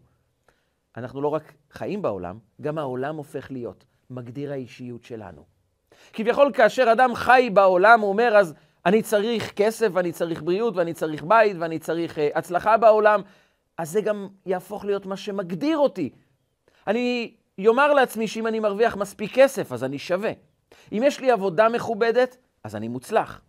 אנחנו 0.97 1.21
לא 1.21 1.27
רק 1.27 1.53
חיים 1.71 2.01
בעולם, 2.01 2.37
גם 2.61 2.77
העולם 2.77 3.15
הופך 3.15 3.51
להיות 3.51 3.85
מגדיר 4.09 4.51
האישיות 4.51 5.03
שלנו. 5.03 5.43
כביכול 6.13 6.51
כאשר 6.53 6.91
אדם 6.91 7.15
חי 7.15 7.49
בעולם, 7.53 7.99
הוא 7.99 8.09
אומר, 8.09 8.37
אז 8.37 8.53
אני 8.85 9.01
צריך 9.01 9.53
כסף, 9.53 9.87
ואני 9.93 10.11
צריך 10.11 10.41
בריאות, 10.41 10.75
ואני 10.75 10.93
צריך 10.93 11.23
בית, 11.23 11.57
ואני 11.59 11.79
צריך 11.79 12.17
uh, 12.17 12.21
הצלחה 12.35 12.77
בעולם, 12.77 13.21
אז 13.77 13.91
זה 13.91 14.01
גם 14.01 14.27
יהפוך 14.45 14.85
להיות 14.85 15.05
מה 15.05 15.17
שמגדיר 15.17 15.77
אותי. 15.77 16.09
אני 16.87 17.35
יאמר 17.57 17.93
לעצמי 17.93 18.27
שאם 18.27 18.47
אני 18.47 18.59
מרוויח 18.59 18.97
מספיק 18.97 19.35
כסף, 19.35 19.71
אז 19.71 19.83
אני 19.83 19.99
שווה. 19.99 20.31
אם 20.91 21.01
יש 21.05 21.19
לי 21.19 21.31
עבודה 21.31 21.69
מכובדת, 21.69 22.37
אז 22.63 22.75
אני 22.75 22.87
מוצלח. 22.87 23.41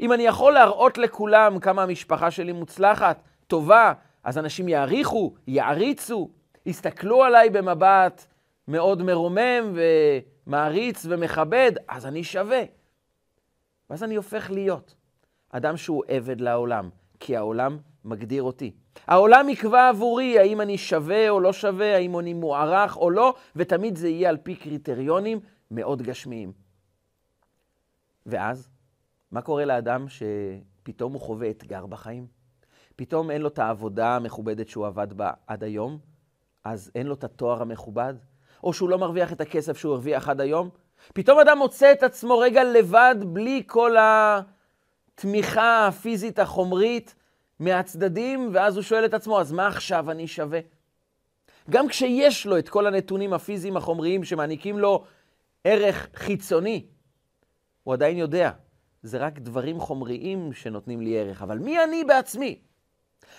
אם 0.00 0.12
אני 0.12 0.22
יכול 0.22 0.52
להראות 0.52 0.98
לכולם 0.98 1.58
כמה 1.58 1.82
המשפחה 1.82 2.30
שלי 2.30 2.52
מוצלחת, 2.52 3.22
טובה, 3.46 3.92
אז 4.24 4.38
אנשים 4.38 4.68
יעריכו, 4.68 5.34
יעריצו, 5.46 6.30
יסתכלו 6.66 7.24
עליי 7.24 7.50
במבט 7.50 8.26
מאוד 8.68 9.02
מרומם 9.02 9.76
ומעריץ 10.46 11.06
ומכבד, 11.08 11.72
אז 11.88 12.06
אני 12.06 12.24
שווה. 12.24 12.62
ואז 13.90 14.04
אני 14.04 14.14
הופך 14.14 14.50
להיות 14.50 14.94
אדם 15.50 15.76
שהוא 15.76 16.04
עבד 16.08 16.40
לעולם, 16.40 16.90
כי 17.20 17.36
העולם 17.36 17.78
מגדיר 18.04 18.42
אותי. 18.42 18.72
העולם 19.06 19.48
יקבע 19.48 19.88
עבורי 19.88 20.38
האם 20.38 20.60
אני 20.60 20.78
שווה 20.78 21.28
או 21.28 21.40
לא 21.40 21.52
שווה, 21.52 21.96
האם 21.96 22.18
אני 22.18 22.34
מוערך 22.34 22.96
או 22.96 23.10
לא, 23.10 23.34
ותמיד 23.56 23.96
זה 23.96 24.08
יהיה 24.08 24.28
על 24.28 24.36
פי 24.36 24.54
קריטריונים 24.54 25.40
מאוד 25.72 26.02
גשמיים. 26.02 26.52
ואז, 28.26 28.68
מה 29.30 29.42
קורה 29.42 29.64
לאדם 29.64 30.06
שפתאום 30.08 31.12
הוא 31.12 31.20
חווה 31.20 31.50
אתגר 31.50 31.86
בחיים? 31.86 32.26
פתאום 32.96 33.30
אין 33.30 33.42
לו 33.42 33.48
את 33.48 33.58
העבודה 33.58 34.16
המכובדת 34.16 34.68
שהוא 34.68 34.86
עבד 34.86 35.12
בה 35.12 35.30
עד 35.46 35.64
היום, 35.64 35.98
אז 36.64 36.90
אין 36.94 37.06
לו 37.06 37.14
את 37.14 37.24
התואר 37.24 37.62
המכובד? 37.62 38.14
או 38.64 38.72
שהוא 38.72 38.90
לא 38.90 38.98
מרוויח 38.98 39.32
את 39.32 39.40
הכסף 39.40 39.78
שהוא 39.78 39.92
הרוויח 39.92 40.28
עד 40.28 40.40
היום? 40.40 40.68
פתאום 41.14 41.38
אדם 41.38 41.58
מוצא 41.58 41.92
את 41.92 42.02
עצמו 42.02 42.38
רגע 42.38 42.64
לבד, 42.64 43.14
בלי 43.26 43.62
כל 43.66 43.96
התמיכה 45.14 45.86
הפיזית 45.86 46.38
החומרית 46.38 47.14
מהצדדים, 47.58 48.50
ואז 48.52 48.76
הוא 48.76 48.82
שואל 48.82 49.04
את 49.04 49.14
עצמו, 49.14 49.40
אז 49.40 49.52
מה 49.52 49.66
עכשיו 49.66 50.10
אני 50.10 50.26
שווה? 50.26 50.60
גם 51.70 51.88
כשיש 51.88 52.46
לו 52.46 52.58
את 52.58 52.68
כל 52.68 52.86
הנתונים 52.86 53.32
הפיזיים 53.32 53.76
החומריים 53.76 54.24
שמעניקים 54.24 54.78
לו 54.78 55.04
ערך 55.64 56.08
חיצוני, 56.14 56.86
הוא 57.82 57.94
עדיין 57.94 58.16
יודע, 58.16 58.50
זה 59.02 59.18
רק 59.18 59.38
דברים 59.38 59.80
חומריים 59.80 60.52
שנותנים 60.52 61.00
לי 61.00 61.18
ערך, 61.18 61.42
אבל 61.42 61.58
מי 61.58 61.84
אני 61.84 62.04
בעצמי? 62.04 62.60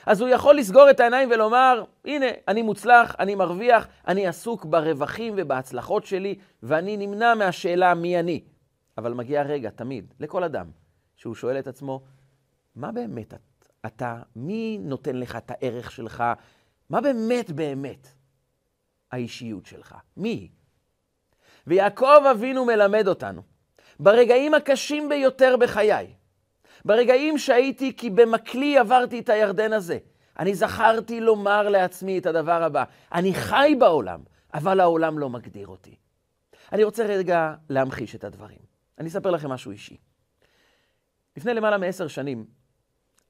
אז 0.06 0.22
הוא 0.22 0.30
יכול 0.30 0.56
לסגור 0.58 0.89
את 0.89 1.00
העיניים 1.00 1.30
ולומר, 1.32 1.84
הנה, 2.06 2.25
אני 2.48 2.62
מוצלח, 2.62 3.15
אני 3.20 3.36
מרוויח, 3.36 3.88
אני 4.08 4.27
עסוק 4.27 4.65
ברווחים 4.65 5.34
ובהצלחות 5.38 6.06
שלי, 6.06 6.36
ואני 6.63 6.98
נמנע 6.98 7.36
מהשאלה 7.36 7.94
מי 7.94 8.20
אני. 8.20 8.44
אבל 8.98 9.13
מגיע 9.13 9.42
רגע, 9.42 9.70
תמיד, 9.70 10.13
לכל 10.20 10.44
אדם, 10.44 10.72
שהוא 11.15 11.36
שואל 11.36 11.60
את 11.60 11.68
עצמו, 11.68 12.03
מה 12.75 12.92
באמת 12.92 13.34
אתה, 13.86 14.22
מי 14.36 14.77
נותן 14.82 15.15
לך 15.15 15.36
את 15.36 15.51
הערך 15.51 15.92
שלך? 15.92 16.24
מה 16.89 17.01
באמת 17.01 17.51
באמת 17.51 18.08
האישיות 19.12 19.65
שלך? 19.65 19.96
מי 20.18 20.30
היא? 20.30 20.50
ויעקב 21.67 22.22
אבינו 22.32 22.65
מלמד 22.65 23.08
אותנו, 23.08 23.41
ברגעים 24.00 24.53
הקשים 24.53 25.10
ביותר 25.10 25.58
בחיי, 25.58 26.13
ברגעים 26.86 27.38
שהייתי 27.38 27.96
כי 27.98 28.10
במקלי 28.10 28.77
עברתי 28.77 29.20
את 29.20 29.29
הירדן 29.29 29.74
הזה, 29.74 29.98
אני 30.39 30.55
זכרתי 30.55 31.22
לומר 31.22 31.70
לעצמי 31.70 32.17
את 32.17 32.25
הדבר 32.25 32.63
הבא, 32.63 32.84
אני 33.13 33.34
חי 33.34 33.75
בעולם, 33.79 34.24
אבל 34.53 34.79
העולם 34.79 35.20
לא 35.20 35.29
מגדיר 35.29 35.67
אותי. 35.67 35.96
אני 36.72 36.84
רוצה 36.84 37.05
רגע 37.05 37.53
להמחיש 37.70 38.15
את 38.15 38.24
הדברים. 38.24 38.60
אני 39.00 39.10
אספר 39.10 39.32
לכם 39.32 39.50
משהו 39.50 39.72
אישי. 39.72 39.98
לפני 41.38 41.53
למעלה 41.53 41.77
מעשר 41.77 42.08
שנים, 42.08 42.46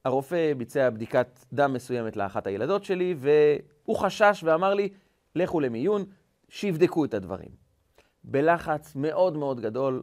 הרופא 0.04 0.54
ביצע 0.54 0.90
בדיקת 0.90 1.40
דם 1.52 1.72
מסוימת 1.72 2.16
לאחת 2.16 2.46
הילדות 2.46 2.84
שלי, 2.84 3.14
והוא 3.18 3.96
חשש 3.96 4.40
ואמר 4.44 4.74
לי, 4.74 4.88
לכו 5.34 5.60
למיון, 5.60 6.04
שיבדקו 6.48 7.04
את 7.04 7.14
הדברים. 7.14 7.63
בלחץ 8.24 8.94
מאוד 8.96 9.36
מאוד 9.36 9.60
גדול, 9.60 10.02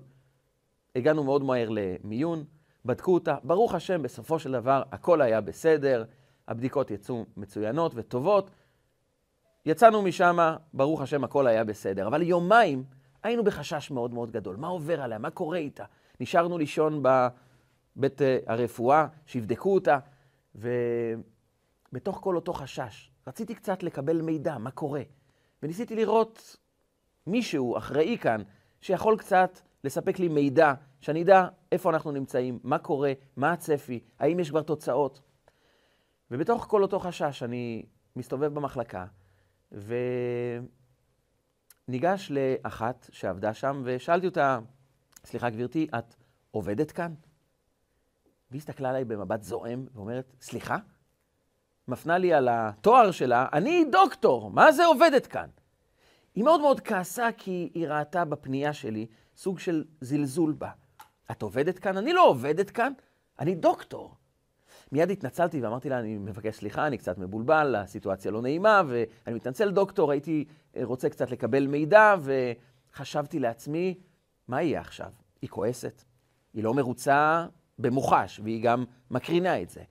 הגענו 0.96 1.24
מאוד 1.24 1.44
מהר 1.44 1.70
למיון, 1.72 2.44
בדקו 2.86 3.14
אותה, 3.14 3.36
ברוך 3.44 3.76
השם, 3.76 4.02
בסופו 4.02 4.40
של 4.40 4.52
דבר 4.52 4.84
הכל 4.92 5.22
היה 5.22 5.42
בסדר, 5.42 6.04
הבדיקות 6.48 6.92
יצאו 6.92 7.26
מצוינות 7.38 7.92
וטובות. 7.96 8.52
יצאנו 9.66 10.02
משם, 10.02 10.38
ברוך 10.74 11.02
השם, 11.02 11.24
הכל 11.24 11.48
היה 11.48 11.64
בסדר. 11.64 12.08
אבל 12.08 12.22
יומיים 12.22 12.84
היינו 13.24 13.44
בחשש 13.44 13.92
מאוד 13.92 14.14
מאוד 14.14 14.32
גדול. 14.32 14.56
מה 14.56 14.68
עובר 14.68 15.02
עליה? 15.02 15.18
מה 15.18 15.30
קורה 15.30 15.58
איתה? 15.58 15.86
נשארנו 16.20 16.58
לישון 16.58 17.04
בבית 17.04 18.22
אה, 18.22 18.38
הרפואה, 18.48 19.08
שיבדקו 19.26 19.74
אותה, 19.74 20.00
ובתוך 20.56 22.20
כל 22.24 22.36
אותו 22.36 22.54
חשש, 22.54 23.12
רציתי 23.28 23.56
קצת 23.56 23.84
לקבל 23.84 24.22
מידע, 24.22 24.58
מה 24.58 24.72
קורה. 24.72 25.02
וניסיתי 25.64 25.96
לראות 25.96 26.58
מישהו 27.28 27.78
אחראי 27.78 28.18
כאן, 28.22 28.42
שיכול 28.82 29.18
קצת 29.18 29.60
לספק 29.84 30.20
לי 30.20 30.28
מידע, 30.28 30.74
שאני 31.02 31.24
אדע 31.24 31.48
איפה 31.72 31.90
אנחנו 31.90 32.12
נמצאים, 32.12 32.60
מה 32.64 32.78
קורה, 32.78 33.14
מה 33.36 33.52
הצפי, 33.52 34.00
האם 34.20 34.40
יש 34.40 34.50
כבר 34.50 34.62
תוצאות. 34.62 35.22
ובתוך 36.32 36.66
כל 36.70 36.82
אותו 36.82 37.00
חשש 37.00 37.44
אני 37.44 37.86
מסתובב 38.16 38.54
במחלקה, 38.54 39.06
וניגש 41.88 42.32
לאחת 42.32 43.10
שעבדה 43.12 43.54
שם, 43.54 43.82
ושאלתי 43.86 44.26
אותה, 44.26 44.60
סליחה 45.26 45.50
גברתי, 45.50 45.88
את 45.98 46.16
עובדת 46.52 46.92
כאן? 46.92 47.14
והיא 48.52 48.60
הסתכלה 48.60 48.90
עליי 48.90 49.06
במבט 49.06 49.44
זועם 49.44 49.86
ואומרת, 49.94 50.34
סליחה? 50.42 50.78
מפנה 51.88 52.18
לי 52.18 52.34
על 52.34 52.48
התואר 52.52 53.12
שלה, 53.12 53.48
אני 53.54 53.86
דוקטור, 53.92 54.52
מה 54.52 54.72
זה 54.72 54.86
עובדת 54.86 55.28
כאן? 55.28 55.48
היא 56.36 56.44
מאוד 56.44 56.62
מאוד 56.62 56.80
כעסה 56.80 57.30
כי 57.38 57.72
היא 57.74 57.88
ראתה 57.88 58.26
בפנייה 58.26 58.74
שלי 58.74 59.08
סוג 59.36 59.60
של 59.60 59.84
זלזול 60.02 60.52
בה. 60.52 60.70
את 61.32 61.42
עובדת 61.42 61.80
כאן? 61.80 61.98
אני 61.98 62.14
לא 62.14 62.28
עובדת 62.28 62.70
כאן, 62.70 62.94
אני 63.40 63.56
דוקטור. 63.56 64.16
מיד 64.92 65.12
התנצלתי 65.12 65.62
ואמרתי 65.62 65.90
לה, 65.90 66.00
אני 66.00 66.18
מבקש 66.18 66.56
סליחה, 66.56 66.88
אני 66.88 66.98
קצת 66.98 67.18
מבולבל, 67.18 67.76
הסיטואציה 67.76 68.32
לא 68.32 68.42
נעימה, 68.42 68.82
ואני 68.88 69.36
מתנצל 69.36 69.72
דוקטור, 69.72 70.12
הייתי 70.12 70.46
אה, 70.76 70.82
רוצה 70.84 71.10
קצת 71.10 71.32
לקבל 71.32 71.68
מידע, 71.68 72.16
וחשבתי 72.22 73.40
לעצמי, 73.40 74.00
מה 74.48 74.62
יהיה 74.62 74.80
עכשיו? 74.80 75.12
היא 75.42 75.50
כועסת, 75.50 76.04
היא 76.54 76.64
לא 76.64 76.74
מרוצה 76.74 77.46
במוחש, 77.80 78.40
והיא 78.44 78.64
גם 78.64 78.86
מקרינה 79.12 79.62
את 79.62 79.70
זה. 79.70 79.82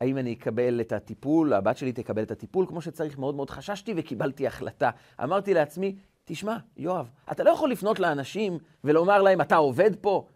האם 0.00 0.18
אני 0.18 0.32
אקבל 0.32 0.80
את 0.80 0.92
הטיפול, 0.92 1.52
הבת 1.52 1.76
שלי 1.76 1.92
תקבל 1.92 2.22
את 2.22 2.30
הטיפול 2.30 2.66
כמו 2.66 2.80
שצריך, 2.80 3.18
מאוד 3.18 3.34
מאוד 3.34 3.50
חששתי 3.50 3.94
וקיבלתי 3.96 4.46
החלטה. 4.46 4.90
אמרתי 5.22 5.54
לעצמי, 5.54 5.96
תשמע, 6.24 6.56
יואב, 6.76 7.10
אתה 7.32 7.42
לא 7.44 7.50
יכול 7.50 7.70
לפנות 7.70 8.00
לאנשים 8.00 8.58
ולומר 8.84 9.22
להם, 9.22 9.40
אתה 9.40 9.56
עובד 9.56 9.90
פה? 10.00 10.26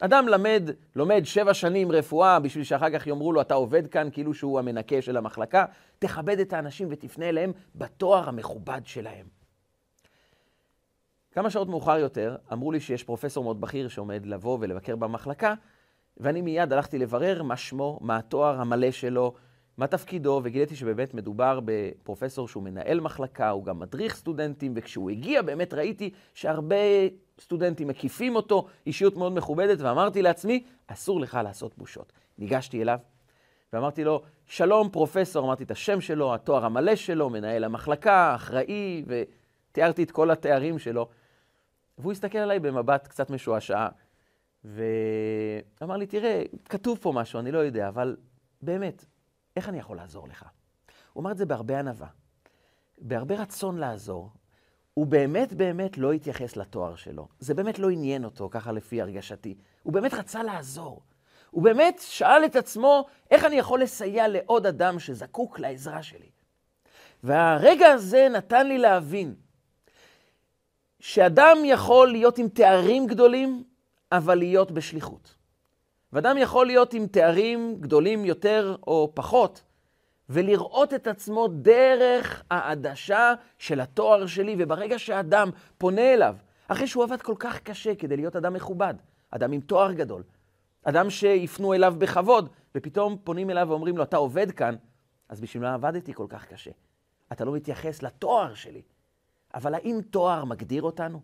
אדם 0.00 0.28
למד, 0.28 0.70
לומד 0.96 1.22
שבע 1.24 1.54
שנים 1.54 1.92
רפואה 1.92 2.40
בשביל 2.40 2.64
שאחר 2.64 2.90
כך 2.90 3.06
יאמרו 3.06 3.32
לו, 3.32 3.40
אתה 3.40 3.54
עובד 3.54 3.86
כאן 3.86 4.08
כאילו 4.12 4.34
שהוא 4.34 4.58
המנקה 4.58 5.02
של 5.02 5.16
המחלקה. 5.16 5.64
תכבד 5.98 6.38
את 6.38 6.52
האנשים 6.52 6.88
ותפנה 6.90 7.28
אליהם 7.28 7.52
בתואר 7.74 8.28
המכובד 8.28 8.80
שלהם. 8.84 9.26
כמה 11.32 11.50
שעות 11.50 11.68
מאוחר 11.68 11.98
יותר, 11.98 12.36
אמרו 12.52 12.72
לי 12.72 12.80
שיש 12.80 13.04
פרופסור 13.04 13.44
מאוד 13.44 13.60
בכיר 13.60 13.88
שעומד 13.88 14.26
לבוא 14.26 14.58
ולבקר 14.60 14.96
במחלקה, 14.96 15.54
ואני 16.16 16.40
מיד 16.40 16.72
הלכתי 16.72 16.98
לברר 16.98 17.42
מה 17.42 17.56
שמו, 17.56 17.98
מה 18.00 18.16
התואר 18.16 18.60
המלא 18.60 18.90
שלו, 18.90 19.34
מה 19.76 19.86
תפקידו, 19.86 20.40
וגיליתי 20.44 20.76
שבאמת 20.76 21.14
מדובר 21.14 21.60
בפרופסור 21.64 22.48
שהוא 22.48 22.62
מנהל 22.62 23.00
מחלקה, 23.00 23.50
הוא 23.50 23.64
גם 23.64 23.78
מדריך 23.78 24.16
סטודנטים, 24.16 24.72
וכשהוא 24.76 25.10
הגיע 25.10 25.42
באמת 25.42 25.74
ראיתי 25.74 26.10
שהרבה 26.34 26.76
סטודנטים 27.40 27.88
מקיפים 27.88 28.36
אותו, 28.36 28.66
אישיות 28.86 29.16
מאוד 29.16 29.32
מכובדת, 29.32 29.80
ואמרתי 29.80 30.22
לעצמי, 30.22 30.64
אסור 30.86 31.20
לך 31.20 31.38
לעשות 31.44 31.78
בושות. 31.78 32.12
ניגשתי 32.38 32.82
אליו 32.82 32.98
ואמרתי 33.72 34.04
לו, 34.04 34.22
שלום 34.46 34.88
פרופסור, 34.90 35.46
אמרתי 35.46 35.64
את 35.64 35.70
השם 35.70 36.00
שלו, 36.00 36.34
התואר 36.34 36.64
המלא 36.64 36.96
שלו, 36.96 37.30
מנהל 37.30 37.64
המחלקה, 37.64 38.34
אחראי, 38.34 39.04
ותיארתי 39.06 40.02
את 40.02 40.10
כל 40.10 40.30
התארים 40.30 40.78
שלו. 40.78 41.08
והוא 41.98 42.12
הסתכל 42.12 42.38
עליי 42.38 42.58
במבט 42.58 43.06
קצת 43.06 43.30
משועשע, 43.30 43.88
ואמר 44.64 45.96
לי, 45.96 46.06
תראה, 46.06 46.42
כתוב 46.64 46.98
פה 46.98 47.12
משהו, 47.12 47.40
אני 47.40 47.52
לא 47.52 47.58
יודע, 47.58 47.88
אבל 47.88 48.16
באמת, 48.62 49.04
איך 49.56 49.68
אני 49.68 49.78
יכול 49.78 49.96
לעזור 49.96 50.28
לך? 50.28 50.44
הוא 51.12 51.22
אמר 51.22 51.32
את 51.32 51.36
זה 51.36 51.46
בהרבה 51.46 51.78
ענווה, 51.78 52.08
בהרבה 52.98 53.34
רצון 53.34 53.78
לעזור. 53.78 54.30
הוא 54.94 55.06
באמת 55.06 55.52
באמת 55.52 55.98
לא 55.98 56.12
התייחס 56.12 56.56
לתואר 56.56 56.96
שלו. 56.96 57.28
זה 57.38 57.54
באמת 57.54 57.78
לא 57.78 57.90
עניין 57.90 58.24
אותו, 58.24 58.48
ככה 58.50 58.72
לפי 58.72 59.02
הרגשתי. 59.02 59.54
הוא 59.82 59.92
באמת 59.92 60.14
רצה 60.14 60.42
לעזור. 60.42 61.02
הוא 61.50 61.62
באמת 61.62 61.98
שאל 62.00 62.44
את 62.44 62.56
עצמו, 62.56 63.06
איך 63.30 63.44
אני 63.44 63.56
יכול 63.56 63.82
לסייע 63.82 64.28
לעוד 64.28 64.66
אדם 64.66 64.98
שזקוק 64.98 65.58
לעזרה 65.58 66.02
שלי? 66.02 66.30
והרגע 67.22 67.86
הזה 67.86 68.28
נתן 68.28 68.66
לי 68.66 68.78
להבין 68.78 69.34
שאדם 71.00 71.56
יכול 71.64 72.12
להיות 72.12 72.38
עם 72.38 72.48
תארים 72.48 73.06
גדולים, 73.06 73.64
אבל 74.12 74.34
להיות 74.34 74.70
בשליחות. 74.70 75.34
ואדם 76.12 76.38
יכול 76.38 76.66
להיות 76.66 76.94
עם 76.94 77.06
תארים 77.06 77.76
גדולים 77.80 78.24
יותר 78.24 78.76
או 78.86 79.12
פחות, 79.14 79.62
ולראות 80.28 80.94
את 80.94 81.06
עצמו 81.06 81.48
דרך 81.48 82.42
העדשה 82.50 83.34
של 83.58 83.80
התואר 83.80 84.26
שלי, 84.26 84.56
וברגע 84.58 84.98
שאדם 84.98 85.50
פונה 85.78 86.14
אליו, 86.14 86.36
אחרי 86.68 86.86
שהוא 86.86 87.04
עבד 87.04 87.22
כל 87.22 87.34
כך 87.38 87.60
קשה 87.60 87.94
כדי 87.94 88.16
להיות 88.16 88.36
אדם 88.36 88.52
מכובד, 88.52 88.94
אדם 89.30 89.52
עם 89.52 89.60
תואר 89.60 89.92
גדול, 89.92 90.22
אדם 90.84 91.10
שיפנו 91.10 91.74
אליו 91.74 91.94
בכבוד, 91.98 92.48
ופתאום 92.74 93.18
פונים 93.24 93.50
אליו 93.50 93.66
ואומרים 93.68 93.96
לו, 93.96 94.02
אתה 94.02 94.16
עובד 94.16 94.50
כאן, 94.50 94.74
אז 95.28 95.40
בשביל 95.40 95.62
מה 95.62 95.74
עבדתי 95.74 96.14
כל 96.14 96.26
כך 96.28 96.46
קשה? 96.46 96.70
אתה 97.32 97.44
לא 97.44 97.52
מתייחס 97.52 98.02
לתואר 98.02 98.54
שלי. 98.54 98.82
אבל 99.54 99.74
האם 99.74 100.00
תואר 100.10 100.44
מגדיר 100.44 100.82
אותנו? 100.82 101.20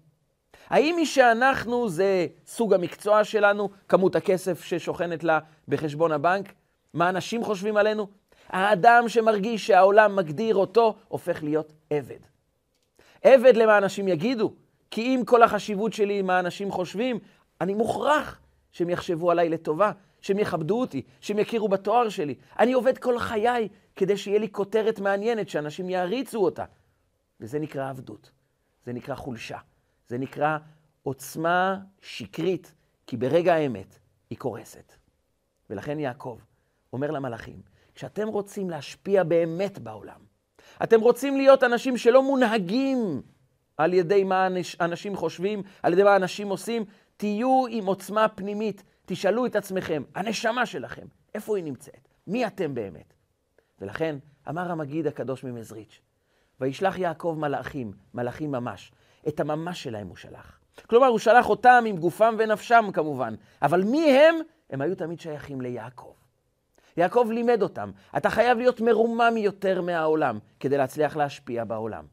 האם 0.73 0.97
מי 0.97 1.06
שאנחנו 1.06 1.88
זה 1.88 2.26
סוג 2.47 2.75
המקצוע 2.75 3.25
שלנו, 3.25 3.71
כמות 3.88 4.16
הכסף 4.16 4.64
ששוכנת 4.64 5.25
לה 5.25 5.38
בחשבון 5.68 6.12
הבנק? 6.12 6.52
מה 6.94 7.09
אנשים 7.09 7.44
חושבים 7.44 7.76
עלינו? 7.76 8.06
האדם 8.49 9.09
שמרגיש 9.09 9.66
שהעולם 9.66 10.16
מגדיר 10.16 10.54
אותו, 10.54 10.94
הופך 11.09 11.42
להיות 11.42 11.73
עבד. 11.90 12.18
עבד 13.23 13.56
למה 13.56 13.78
אנשים 13.78 14.09
יגידו, 14.09 14.52
כי 14.90 15.02
אם 15.02 15.23
כל 15.26 15.42
החשיבות 15.42 15.92
שלי 15.92 16.23
מה 16.23 16.40
אנשים 16.40 16.71
חושבים, 16.71 17.18
אני 17.61 17.75
מוכרח 17.75 18.40
שהם 18.73 18.90
יחשבו 18.90 19.30
עליי 19.30 19.49
לטובה, 19.49 19.92
שהם 20.21 20.38
יכבדו 20.38 20.80
אותי, 20.80 21.02
שהם 21.21 21.38
יכירו 21.38 21.68
בתואר 21.68 22.09
שלי. 22.09 22.35
אני 22.59 22.73
עובד 22.73 22.99
כל 22.99 23.18
חיי 23.18 23.68
כדי 23.97 24.16
שיהיה 24.16 24.38
לי 24.38 24.49
כותרת 24.49 25.00
מעניינת, 25.00 25.49
שאנשים 25.49 25.90
יעריצו 25.90 26.44
אותה. 26.44 26.64
וזה 27.40 27.59
נקרא 27.59 27.90
עבדות, 27.90 28.30
זה 28.85 28.92
נקרא 28.92 29.14
חולשה, 29.14 29.59
זה 30.12 30.19
נקרא 30.19 30.59
עוצמה 31.02 31.78
שקרית, 32.00 32.75
כי 33.07 33.16
ברגע 33.16 33.54
האמת 33.54 33.99
היא 34.31 34.38
קורסת. 34.38 34.92
ולכן 35.71 35.99
יעקב 35.99 36.38
אומר 36.92 37.11
למלאכים, 37.11 37.62
כשאתם 37.95 38.28
רוצים 38.28 38.71
להשפיע 38.71 39.25
באמת 39.25 39.78
בעולם, 39.78 40.21
אתם 40.83 41.00
רוצים 41.00 41.37
להיות 41.37 41.62
אנשים 41.62 41.97
שלא 41.97 42.23
מונהגים 42.23 43.23
על 43.76 43.95
ידי 43.95 44.25
מה 44.25 44.49
אנשים 44.81 45.16
חושבים, 45.16 45.62
על 45.83 45.92
ידי 45.92 46.02
מה 46.02 46.16
אנשים 46.16 46.49
עושים, 46.49 46.85
תהיו 47.16 47.64
עם 47.71 47.87
עוצמה 47.87 48.28
פנימית, 48.28 48.83
תשאלו 49.07 49.47
את 49.47 49.57
עצמכם, 49.57 50.02
הנשמה 50.14 50.66
שלכם, 50.66 51.07
איפה 51.35 51.57
היא 51.57 51.64
נמצאת? 51.64 52.09
מי 52.26 52.47
אתם 52.47 52.75
באמת? 52.75 53.14
ולכן 53.81 54.16
אמר 54.49 54.73
המגיד 54.73 55.07
הקדוש 55.07 55.45
ממזריץ', 55.45 56.00
וישלח 56.61 56.99
יעקב 56.99 57.37
מלאכים, 57.38 57.92
מלאכים 58.14 58.52
ממש, 58.52 58.92
את 59.29 59.41
הממש 59.41 59.83
שלהם 59.83 60.07
הוא 60.07 60.17
שלח. 60.17 60.59
כלומר, 60.87 61.07
הוא 61.07 61.19
שלח 61.19 61.49
אותם 61.49 61.85
עם 61.87 61.97
גופם 61.97 62.35
ונפשם 62.38 62.85
כמובן, 62.93 63.35
אבל 63.62 63.85
מי 63.85 64.19
הם? 64.19 64.35
הם 64.71 64.81
היו 64.81 64.97
תמיד 64.97 65.21
שייכים 65.21 65.61
ליעקב. 65.61 66.12
יעקב 66.97 67.29
לימד 67.31 67.62
אותם, 67.62 67.91
אתה 68.17 68.31
חייב 68.31 68.59
להיות 68.59 68.81
מרומם 68.81 69.35
יותר 69.37 69.83
מהעולם 69.83 70.38
כדי 70.61 70.76
להצליח 70.76 71.17
להשפיע 71.17 71.64
בעולם. 71.64 72.05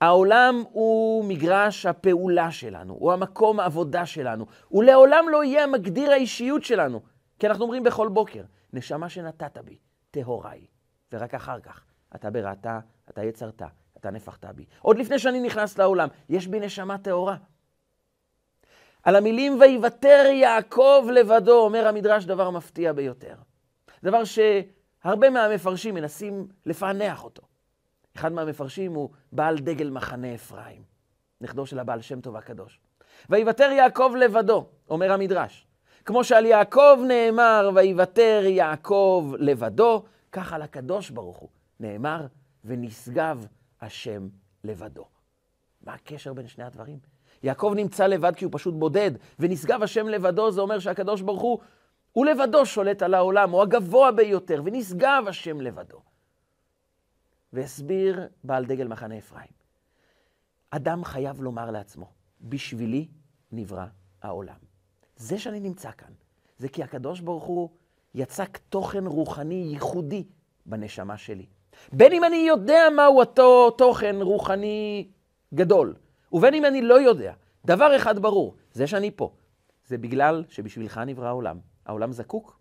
העולם 0.00 0.62
הוא 0.72 1.24
מגרש 1.24 1.86
הפעולה 1.86 2.50
שלנו, 2.50 2.94
הוא 2.94 3.12
המקום 3.12 3.60
העבודה 3.60 4.06
שלנו. 4.06 4.46
הוא 4.68 4.84
לעולם 4.84 5.24
לא 5.30 5.44
יהיה 5.44 5.64
המגדיר 5.64 6.10
האישיות 6.10 6.64
שלנו. 6.64 7.00
כי 7.38 7.46
אנחנו 7.46 7.64
אומרים 7.64 7.82
בכל 7.82 8.08
בוקר, 8.08 8.42
נשמה 8.72 9.08
שנתת 9.08 9.58
בי, 9.58 9.78
טהורה 10.10 10.50
היא. 10.50 10.66
ורק 11.12 11.34
אחר 11.34 11.60
כך, 11.60 11.84
אתה 12.14 12.30
בראת, 12.30 12.66
אתה 13.10 13.24
יצרת, 13.24 13.62
אתה 14.06 14.14
נפחת 14.14 14.44
בי. 14.44 14.64
עוד 14.80 14.98
לפני 14.98 15.18
שאני 15.18 15.40
נכנס 15.40 15.78
לעולם, 15.78 16.08
יש 16.28 16.46
בי 16.46 16.60
נשמה 16.60 16.98
טהורה. 16.98 17.36
על 19.02 19.16
המילים 19.16 19.60
ויוותר 19.60 20.24
יעקב 20.32 21.08
לבדו, 21.12 21.58
אומר 21.58 21.86
המדרש 21.86 22.24
דבר 22.24 22.50
מפתיע 22.50 22.92
ביותר. 22.92 23.34
דבר 24.02 24.22
שהרבה 24.24 25.30
מהמפרשים 25.30 25.94
מנסים 25.94 26.48
לפענח 26.66 27.24
אותו. 27.24 27.42
אחד 28.16 28.32
מהמפרשים 28.32 28.94
הוא 28.94 29.10
בעל 29.32 29.58
דגל 29.58 29.90
מחנה 29.90 30.34
אפרים, 30.34 30.82
נכדו 31.40 31.66
של 31.66 31.78
הבעל 31.78 32.00
שם 32.00 32.20
טוב 32.20 32.36
הקדוש. 32.36 32.80
ויוותר 33.30 33.70
יעקב 33.70 34.12
לבדו, 34.18 34.66
אומר 34.88 35.12
המדרש. 35.12 35.66
כמו 36.04 36.24
שעל 36.24 36.46
יעקב 36.46 36.98
נאמר, 37.08 37.70
ויוותר 37.74 38.42
יעקב 38.46 39.32
לבדו, 39.38 40.02
כך 40.32 40.52
על 40.52 40.62
הקדוש 40.62 41.10
ברוך 41.10 41.38
הוא 41.38 41.48
נאמר, 41.80 42.26
ונשגב 42.64 43.46
השם 43.80 44.28
לבדו. 44.64 45.04
מה 45.80 45.94
הקשר 45.94 46.32
בין 46.32 46.48
שני 46.48 46.64
הדברים? 46.64 46.98
יעקב 47.42 47.72
נמצא 47.76 48.06
לבד 48.06 48.36
כי 48.36 48.44
הוא 48.44 48.52
פשוט 48.54 48.74
בודד, 48.74 49.10
ונשגב 49.38 49.82
השם 49.82 50.08
לבדו, 50.08 50.50
זה 50.50 50.60
אומר 50.60 50.78
שהקדוש 50.78 51.20
ברוך 51.20 51.42
הוא, 51.42 51.58
הוא 52.12 52.26
לבדו 52.26 52.66
שולט 52.66 53.02
על 53.02 53.14
העולם, 53.14 53.50
הוא 53.50 53.62
הגבוה 53.62 54.12
ביותר, 54.12 54.62
ונשגב 54.64 55.24
השם 55.28 55.60
לבדו. 55.60 56.02
והסביר 57.52 58.28
בעל 58.44 58.64
דגל 58.64 58.88
מחנה 58.88 59.18
אפרים. 59.18 59.52
אדם 60.70 61.04
חייב 61.04 61.42
לומר 61.42 61.70
לעצמו, 61.70 62.12
בשבילי 62.40 63.08
נברא 63.52 63.86
העולם. 64.22 64.58
זה 65.16 65.38
שאני 65.38 65.60
נמצא 65.60 65.90
כאן, 65.90 66.12
זה 66.58 66.68
כי 66.68 66.82
הקדוש 66.82 67.20
ברוך 67.20 67.44
הוא 67.44 67.70
יצק 68.14 68.58
תוכן 68.68 69.06
רוחני 69.06 69.68
ייחודי 69.72 70.24
בנשמה 70.66 71.16
שלי. 71.16 71.46
בין 71.92 72.12
אם 72.12 72.24
אני 72.24 72.36
יודע 72.36 72.82
מהו 72.96 73.18
אותו 73.18 73.70
תוכן 73.70 74.16
רוחני 74.20 75.08
גדול, 75.54 75.94
ובין 76.32 76.54
אם 76.54 76.64
אני 76.64 76.82
לא 76.82 77.00
יודע, 77.00 77.32
דבר 77.64 77.96
אחד 77.96 78.18
ברור, 78.18 78.54
זה 78.72 78.86
שאני 78.86 79.10
פה, 79.10 79.30
זה 79.86 79.98
בגלל 79.98 80.44
שבשבילך 80.48 81.00
נברא 81.06 81.26
העולם. 81.26 81.58
העולם 81.86 82.12
זקוק 82.12 82.58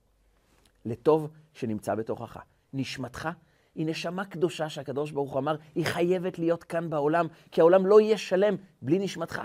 לטוב 0.86 1.28
שנמצא 1.54 1.96
בתוכך. 1.96 2.38
נשמתך 2.74 3.30
היא 3.76 3.86
נשמה 3.86 4.26
קדושה 4.26 4.70
שהקדוש 4.70 5.12
ברוך 5.12 5.32
הוא 5.32 5.40
אמר, 5.40 5.56
היא 5.76 5.86
חייבת 5.86 6.40
להיות 6.40 6.64
כאן 6.64 6.90
בעולם, 6.90 7.28
כי 7.52 7.62
העולם 7.62 7.86
לא 7.86 8.02
יהיה 8.02 8.18
שלם 8.18 8.56
בלי 8.82 9.00
נשמתך. 9.00 9.42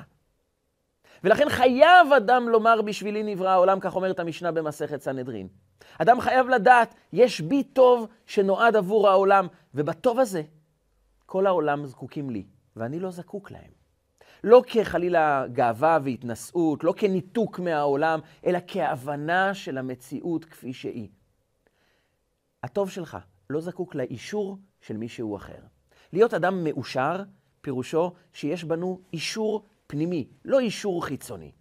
ולכן 1.25 1.49
חייב 1.49 2.13
אדם 2.17 2.49
לומר 2.49 2.83
בשבילי 2.83 3.23
נברא 3.23 3.49
העולם, 3.49 3.81
כך 3.81 3.97
אומרת 3.97 4.21
המשנה 4.21 4.53
במסכת 4.53 5.01
סנהדרין. 5.01 5.49
אדם 5.99 6.21
חייב 6.21 6.49
לדעת, 6.49 6.95
יש 7.13 7.41
בי 7.41 7.63
טוב 7.63 8.07
שנועד 8.27 8.77
עבור 8.77 9.09
העולם, 9.09 9.47
ובטוב 9.75 10.19
הזה 10.19 10.43
כל 11.27 11.47
העולם 11.47 11.87
זקוקים 11.87 12.31
לי, 12.31 12.45
ואני 12.77 13.01
לא 13.01 13.11
זקוק 13.11 13.51
להם. 13.51 13.81
לא 14.45 14.63
כחלילה 14.67 15.45
גאווה 15.53 15.99
והתנשאות, 16.05 16.85
לא 16.85 16.95
כניתוק 16.97 17.59
מהעולם, 17.59 18.21
אלא 18.47 18.59
כהבנה 18.67 19.55
של 19.55 19.79
המציאות 19.79 20.45
כפי 20.45 20.73
שהיא. 20.73 21.09
הטוב 22.63 22.91
שלך 22.91 23.19
לא 23.51 23.61
זקוק 23.61 23.95
לאישור 23.95 24.59
של 24.81 24.97
מישהו 24.97 25.37
אחר. 25.37 25.59
להיות 26.13 26.35
אדם 26.35 26.65
מאושר, 26.65 27.23
פירושו 27.61 28.13
שיש 28.33 28.65
בנו 28.65 29.01
אישור 29.13 29.65
פנימי, 29.91 30.29
לא 30.45 30.61
אישור 30.61 31.05
חיצוני. 31.05 31.53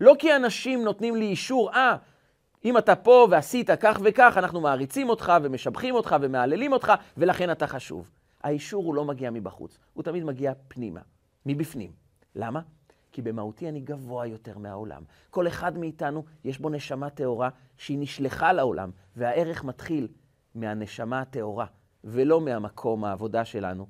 לא 0.00 0.14
כי 0.18 0.36
אנשים 0.36 0.84
נותנים 0.84 1.16
לי 1.16 1.24
אישור, 1.24 1.70
אה, 1.70 1.96
אם 2.64 2.78
אתה 2.78 2.96
פה 2.96 3.26
ועשית 3.30 3.70
כך 3.80 4.00
וכך, 4.04 4.34
אנחנו 4.36 4.60
מעריצים 4.60 5.08
אותך 5.08 5.32
ומשבחים 5.42 5.94
אותך 5.94 6.16
ומהללים 6.20 6.72
אותך, 6.72 6.92
ולכן 7.16 7.50
אתה 7.50 7.66
חשוב. 7.66 8.10
האישור 8.42 8.84
הוא 8.84 8.94
לא 8.94 9.04
מגיע 9.04 9.30
מבחוץ, 9.30 9.78
הוא 9.92 10.02
תמיד 10.02 10.24
מגיע 10.24 10.52
פנימה, 10.68 11.00
מבפנים. 11.46 11.92
למה? 12.34 12.60
כי 13.12 13.22
במהותי 13.22 13.68
אני 13.68 13.80
גבוה 13.80 14.26
יותר 14.26 14.58
מהעולם. 14.58 15.02
כל 15.30 15.46
אחד 15.46 15.78
מאיתנו 15.78 16.24
יש 16.44 16.58
בו 16.58 16.68
נשמה 16.68 17.10
טהורה 17.10 17.48
שהיא 17.76 17.98
נשלחה 18.00 18.52
לעולם, 18.52 18.90
והערך 19.16 19.64
מתחיל 19.64 20.08
מהנשמה 20.54 21.20
הטהורה, 21.20 21.66
ולא 22.04 22.40
מהמקום 22.40 23.04
העבודה 23.04 23.44
שלנו, 23.44 23.86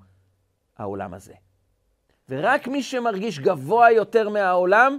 העולם 0.77 1.15
הזה. 1.15 1.44
ורק 2.29 2.69
מי 2.69 2.83
שמרגיש 2.83 3.39
גבוה 3.39 3.91
יותר 3.91 4.29
מהעולם, 4.29 4.99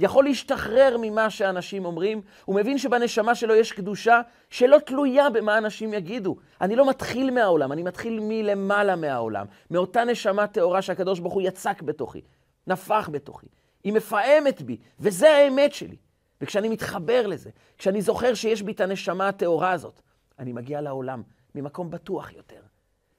יכול 0.00 0.24
להשתחרר 0.24 0.96
ממה 1.00 1.30
שאנשים 1.30 1.84
אומרים, 1.84 2.20
הוא 2.44 2.56
מבין 2.56 2.78
שבנשמה 2.78 3.34
שלו 3.34 3.54
יש 3.54 3.72
קדושה 3.72 4.20
שלא 4.50 4.78
תלויה 4.78 5.30
במה 5.30 5.58
אנשים 5.58 5.94
יגידו. 5.94 6.36
אני 6.60 6.76
לא 6.76 6.88
מתחיל 6.88 7.30
מהעולם, 7.30 7.72
אני 7.72 7.82
מתחיל 7.82 8.18
מלמעלה 8.22 8.96
מהעולם, 8.96 9.46
מאותה 9.70 10.04
נשמה 10.04 10.46
טהורה 10.46 10.82
שהקדוש 10.82 11.20
ברוך 11.20 11.34
הוא 11.34 11.42
יצק 11.42 11.82
בתוכי, 11.82 12.20
נפח 12.66 13.08
בתוכי. 13.12 13.46
היא 13.84 13.92
מפעמת 13.92 14.62
בי, 14.62 14.76
וזה 15.00 15.30
האמת 15.30 15.72
שלי. 15.72 15.96
וכשאני 16.40 16.68
מתחבר 16.68 17.26
לזה, 17.26 17.50
כשאני 17.78 18.02
זוכר 18.02 18.34
שיש 18.34 18.62
בי 18.62 18.72
את 18.72 18.80
הנשמה 18.80 19.28
הטהורה 19.28 19.72
הזאת, 19.72 20.00
אני 20.38 20.52
מגיע 20.52 20.80
לעולם 20.80 21.22
ממקום 21.54 21.90
בטוח 21.90 22.32
יותר. 22.32 22.60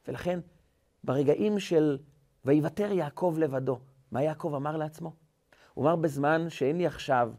ולכן, 0.07 0.39
ברגעים 1.03 1.60
של 1.60 1.97
ויוותר 2.47 2.91
יעקב 2.91 3.36
לבדו. 3.39 3.79
מה 4.12 4.23
יעקב 4.23 4.53
אמר 4.55 4.77
לעצמו? 4.77 5.13
הוא 5.73 5.86
אמר, 5.86 5.95
בזמן 5.95 6.49
שאין 6.49 6.77
לי 6.77 6.88
עכשיו 6.88 7.31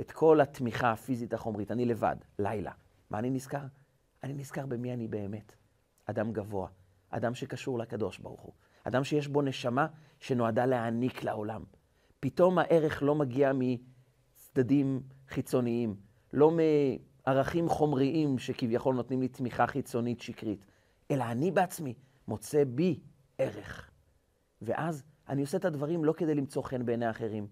את 0.00 0.10
כל 0.10 0.40
התמיכה 0.40 0.92
הפיזית 0.92 1.34
החומרית, 1.34 1.70
אני 1.70 1.84
לבד, 1.84 2.16
לילה. 2.38 2.72
מה 3.10 3.18
אני 3.18 3.30
נזכר? 3.30 3.64
אני 4.22 4.34
נזכר 4.34 4.66
במי 4.66 4.92
אני 4.92 5.08
באמת. 5.08 5.52
אדם 6.06 6.32
גבוה, 6.32 6.68
אדם 7.10 7.34
שקשור 7.34 7.78
לקדוש 7.78 8.18
ברוך 8.18 8.40
הוא, 8.40 8.52
אדם 8.84 9.04
שיש 9.04 9.28
בו 9.28 9.42
נשמה 9.42 9.86
שנועדה 10.20 10.66
להעניק 10.66 11.22
לעולם. 11.22 11.64
פתאום 12.20 12.58
הערך 12.58 13.02
לא 13.02 13.14
מגיע 13.14 13.52
מצדדים 13.54 15.02
חיצוניים, 15.28 15.96
לא 16.32 16.50
מערכים 17.26 17.68
חומריים 17.68 18.38
שכביכול 18.38 18.94
נותנים 18.94 19.20
לי 19.20 19.28
תמיכה 19.28 19.66
חיצונית 19.66 20.20
שקרית, 20.20 20.66
אלא 21.10 21.24
אני 21.24 21.50
בעצמי 21.50 21.94
מוצא 22.28 22.64
בי 22.64 23.00
ערך. 23.38 23.93
ואז 24.64 25.02
אני 25.28 25.40
עושה 25.40 25.56
את 25.56 25.64
הדברים 25.64 26.04
לא 26.04 26.12
כדי 26.12 26.34
למצוא 26.34 26.62
חן 26.62 26.86
בעיני 26.86 27.06
האחרים, 27.06 27.46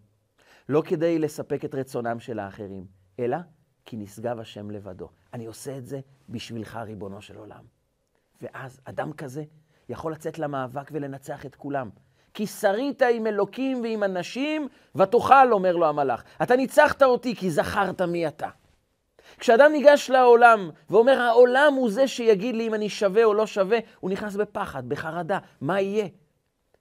לא 0.69 0.83
כדי 0.87 1.19
לספק 1.19 1.65
את 1.65 1.75
רצונם 1.75 2.21
של 2.21 2.39
האחרים, 2.39 2.87
אלא 3.19 3.37
כי 3.85 3.97
נשגב 3.97 4.39
השם 4.39 4.71
לבדו. 4.71 5.09
אני 5.35 5.47
עושה 5.47 5.79
את 5.79 5.87
זה 5.87 6.01
בשבילך, 6.29 6.77
ריבונו 6.77 7.23
של 7.23 7.37
עולם. 7.37 7.65
ואז 8.43 8.81
אדם 8.85 9.13
כזה 9.13 9.45
יכול 9.89 10.13
לצאת 10.13 10.39
למאבק 10.39 10.91
ולנצח 10.93 11.47
את 11.47 11.55
כולם. 11.55 11.91
כי 12.35 12.47
שרית 12.47 13.03
עם 13.03 13.27
אלוקים 13.27 13.83
ועם 13.83 14.05
אנשים, 14.05 14.69
ותאכל, 14.95 15.53
אומר 15.53 15.77
לו 15.77 15.87
המלאך. 15.87 16.25
אתה 16.43 16.57
ניצחת 16.57 17.03
אותי 17.03 17.37
כי 17.37 17.51
זכרת 17.51 18.03
מי 18.03 18.29
אתה. 18.29 18.49
כשאדם 19.39 19.73
ניגש 19.73 20.11
לעולם 20.11 20.71
ואומר, 20.91 21.21
העולם 21.21 21.75
הוא 21.77 21.91
זה 21.91 22.09
שיגיד 22.09 22.55
לי 22.55 22.67
אם 22.67 22.75
אני 22.75 22.89
שווה 22.89 23.25
או 23.25 23.35
לא 23.35 23.47
שווה, 23.47 23.79
הוא 24.01 24.11
נכנס 24.11 24.37
בפחד, 24.37 24.89
בחרדה, 24.89 25.39
מה 25.61 25.81
יהיה? 25.81 26.09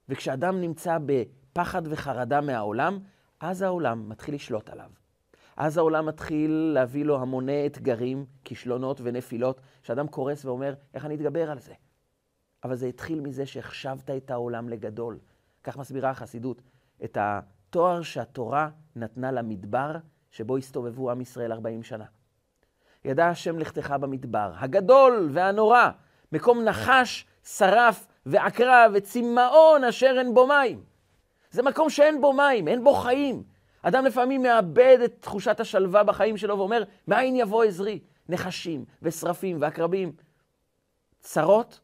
וכשאדם 0.08 0.60
נמצא 0.60 0.98
בפחד 1.06 1.82
וחרדה 1.84 2.40
מהעולם, 2.40 2.98
אז 3.40 3.62
העולם 3.62 4.08
מתחיל 4.08 4.34
לשלוט 4.34 4.70
עליו. 4.70 4.90
אז 5.56 5.78
העולם 5.78 6.06
מתחיל 6.06 6.50
להביא 6.74 7.04
לו 7.04 7.20
המוני 7.20 7.66
אתגרים, 7.66 8.26
כישלונות 8.44 9.00
ונפילות, 9.04 9.60
שאדם 9.82 10.08
קורס 10.08 10.44
ואומר, 10.44 10.74
איך 10.94 11.04
אני 11.04 11.14
אתגבר 11.14 11.50
על 11.50 11.58
זה? 11.58 11.72
אבל 12.64 12.76
זה 12.76 12.86
התחיל 12.86 13.20
מזה 13.20 13.46
שהחשבת 13.46 14.10
את 14.10 14.30
העולם 14.30 14.68
לגדול. 14.68 15.18
כך 15.64 15.76
מסבירה 15.76 16.10
החסידות, 16.10 16.62
את 17.04 17.18
התואר 17.20 18.02
שהתורה 18.02 18.68
נתנה 18.96 19.32
למדבר, 19.32 19.96
שבו 20.30 20.56
הסתובבו 20.56 21.10
עם 21.10 21.20
ישראל 21.20 21.52
40 21.52 21.82
שנה. 21.82 22.04
ידע 23.04 23.28
השם 23.28 23.58
לכתך 23.58 23.94
במדבר, 24.00 24.52
הגדול 24.56 25.28
והנורא, 25.32 25.90
מקום 26.32 26.64
נחש, 26.64 27.26
שרף 27.44 28.06
ועקרב 28.26 28.92
וצמאון 28.94 29.84
אשר 29.84 30.14
אין 30.18 30.34
בו 30.34 30.46
מים. 30.46 30.84
זה 31.50 31.62
מקום 31.62 31.90
שאין 31.90 32.20
בו 32.20 32.32
מים, 32.32 32.68
אין 32.68 32.84
בו 32.84 32.94
חיים. 32.94 33.42
אדם 33.82 34.04
לפעמים 34.04 34.42
מאבד 34.42 34.98
את 35.04 35.14
תחושת 35.20 35.60
השלווה 35.60 36.04
בחיים 36.04 36.36
שלו 36.36 36.58
ואומר, 36.58 36.82
מאין 37.08 37.36
יבוא 37.36 37.64
עזרי? 37.64 38.00
נחשים 38.28 38.84
ושרפים 39.02 39.58
ועקרבים. 39.60 40.12
צרות 41.20 41.80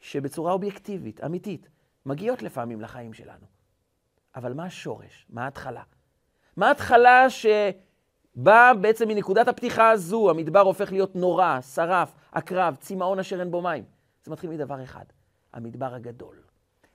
שבצורה 0.00 0.52
אובייקטיבית, 0.52 1.24
אמיתית, 1.24 1.68
מגיעות 2.06 2.42
לפעמים 2.42 2.80
לחיים 2.80 3.12
שלנו. 3.12 3.46
אבל 4.36 4.52
מה 4.52 4.64
השורש? 4.64 5.26
מה 5.30 5.44
ההתחלה? 5.44 5.82
מה 6.56 6.68
ההתחלה 6.68 7.26
שבאה 7.30 8.74
בעצם 8.74 9.08
מנקודת 9.08 9.48
הפתיחה 9.48 9.90
הזו, 9.90 10.30
המדבר 10.30 10.60
הופך 10.60 10.92
להיות 10.92 11.16
נורא, 11.16 11.60
שרף, 11.60 12.14
עקרב, 12.32 12.76
צמאון 12.80 13.18
אשר 13.18 13.40
אין 13.40 13.50
בו 13.50 13.62
מים? 13.62 13.84
זה 14.24 14.30
מתחיל 14.30 14.50
מדבר 14.50 14.82
אחד, 14.82 15.04
המדבר 15.52 15.94
הגדול. 15.94 16.36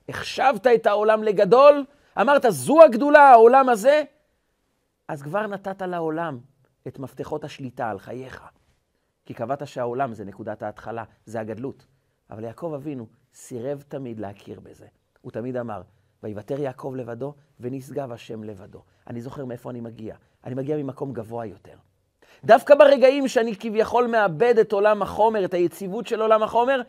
החשבת 0.08 0.66
את 0.66 0.86
העולם 0.86 1.22
לגדול, 1.22 1.84
אמרת, 2.20 2.44
זו 2.48 2.82
הגדולה, 2.82 3.20
העולם 3.20 3.68
הזה, 3.68 4.02
אז 5.08 5.22
כבר 5.22 5.46
נתת 5.46 5.82
לעולם 5.82 6.38
את 6.88 6.98
מפתחות 6.98 7.44
השליטה 7.44 7.90
על 7.90 7.98
חייך. 7.98 8.42
כי 9.24 9.34
קבעת 9.34 9.66
שהעולם 9.66 10.14
זה 10.14 10.24
נקודת 10.24 10.62
ההתחלה, 10.62 11.04
זה 11.26 11.40
הגדלות. 11.40 11.86
אבל 12.30 12.44
יעקב 12.44 12.72
אבינו 12.74 13.06
סירב 13.34 13.84
תמיד 13.88 14.20
להכיר 14.20 14.60
בזה. 14.60 14.86
הוא 15.20 15.32
תמיד 15.32 15.56
אמר, 15.56 15.82
ויוותר 16.22 16.60
יעקב 16.60 16.92
לבדו, 16.96 17.34
ונשגב 17.60 18.12
השם 18.12 18.44
לבדו. 18.44 18.82
אני 19.06 19.20
זוכר 19.20 19.44
מאיפה 19.44 19.70
אני 19.70 19.80
מגיע. 19.80 20.16
אני 20.44 20.54
מגיע 20.54 20.76
ממקום 20.76 21.12
גבוה 21.12 21.46
יותר. 21.46 21.76
דווקא 22.44 22.74
ברגעים 22.74 23.28
שאני 23.28 23.56
כביכול 23.56 24.06
מאבד 24.06 24.58
את 24.58 24.72
עולם 24.72 25.02
החומר, 25.02 25.44
את 25.44 25.54
היציבות 25.54 26.06
של 26.06 26.20
עולם 26.20 26.42
החומר, 26.42 26.82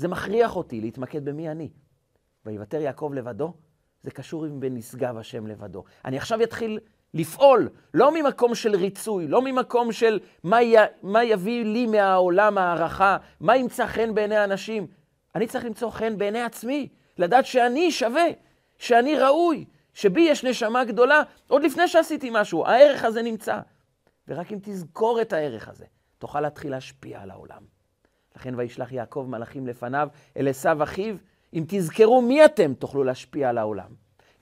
זה 0.00 0.08
מכריח 0.08 0.56
אותי 0.56 0.80
להתמקד 0.80 1.24
במי 1.24 1.50
אני. 1.50 1.70
ויוותר 2.46 2.80
יעקב 2.80 3.10
לבדו, 3.14 3.52
זה 4.02 4.10
קשור 4.10 4.44
עם 4.44 4.60
בנשגב 4.60 5.16
השם 5.16 5.46
לבדו. 5.46 5.84
אני 6.04 6.16
עכשיו 6.16 6.42
אתחיל 6.42 6.78
לפעול, 7.14 7.68
לא 7.94 8.14
ממקום 8.14 8.54
של 8.54 8.76
ריצוי, 8.76 9.28
לא 9.28 9.42
ממקום 9.42 9.92
של 9.92 10.20
מה, 10.44 10.62
י... 10.62 10.76
מה 11.02 11.24
יביא 11.24 11.64
לי 11.64 11.86
מהעולם 11.86 12.58
הערכה, 12.58 13.16
מה 13.40 13.56
ימצא 13.56 13.86
חן 13.86 14.14
בעיני 14.14 14.36
האנשים. 14.36 14.86
אני 15.34 15.46
צריך 15.46 15.64
למצוא 15.64 15.90
חן 15.90 16.18
בעיני 16.18 16.42
עצמי, 16.42 16.88
לדעת 17.18 17.46
שאני 17.46 17.90
שווה, 17.90 18.26
שאני 18.78 19.16
ראוי, 19.16 19.64
שבי 19.94 20.20
יש 20.20 20.44
נשמה 20.44 20.84
גדולה, 20.84 21.22
עוד 21.48 21.62
לפני 21.62 21.88
שעשיתי 21.88 22.30
משהו, 22.32 22.66
הערך 22.66 23.04
הזה 23.04 23.22
נמצא. 23.22 23.60
ורק 24.28 24.52
אם 24.52 24.58
תזכור 24.62 25.20
את 25.20 25.32
הערך 25.32 25.68
הזה, 25.68 25.84
תוכל 26.18 26.40
להתחיל 26.40 26.70
להשפיע 26.70 27.20
על 27.20 27.30
העולם. 27.30 27.79
לכן 28.40 28.54
וישלח 28.56 28.92
יעקב 28.92 29.26
מלאכים 29.28 29.66
לפניו 29.66 30.08
אל 30.36 30.48
עשו 30.48 30.82
אחיו, 30.82 31.16
אם 31.54 31.64
תזכרו 31.68 32.22
מי 32.22 32.44
אתם, 32.44 32.74
תוכלו 32.74 33.04
להשפיע 33.04 33.48
על 33.48 33.58
העולם. 33.58 33.90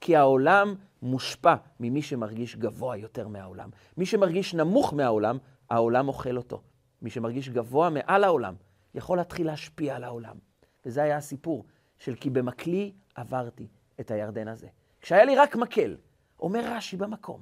כי 0.00 0.16
העולם 0.16 0.74
מושפע 1.02 1.54
ממי 1.80 2.02
שמרגיש 2.02 2.56
גבוה 2.56 2.96
יותר 2.96 3.28
מהעולם. 3.28 3.70
מי 3.96 4.06
שמרגיש 4.06 4.54
נמוך 4.54 4.94
מהעולם, 4.94 5.38
העולם 5.70 6.08
אוכל 6.08 6.36
אותו. 6.36 6.62
מי 7.02 7.10
שמרגיש 7.10 7.48
גבוה 7.48 7.90
מעל 7.90 8.24
העולם, 8.24 8.54
יכול 8.94 9.18
להתחיל 9.18 9.46
להשפיע 9.46 9.96
על 9.96 10.04
העולם. 10.04 10.36
וזה 10.86 11.02
היה 11.02 11.16
הסיפור 11.16 11.64
של 11.98 12.14
כי 12.14 12.30
במקלי 12.30 12.92
עברתי 13.14 13.66
את 14.00 14.10
הירדן 14.10 14.48
הזה. 14.48 14.68
כשהיה 15.00 15.24
לי 15.24 15.36
רק 15.36 15.56
מקל, 15.56 15.96
אומר 16.40 16.60
רש"י 16.64 16.96
במקום, 16.96 17.40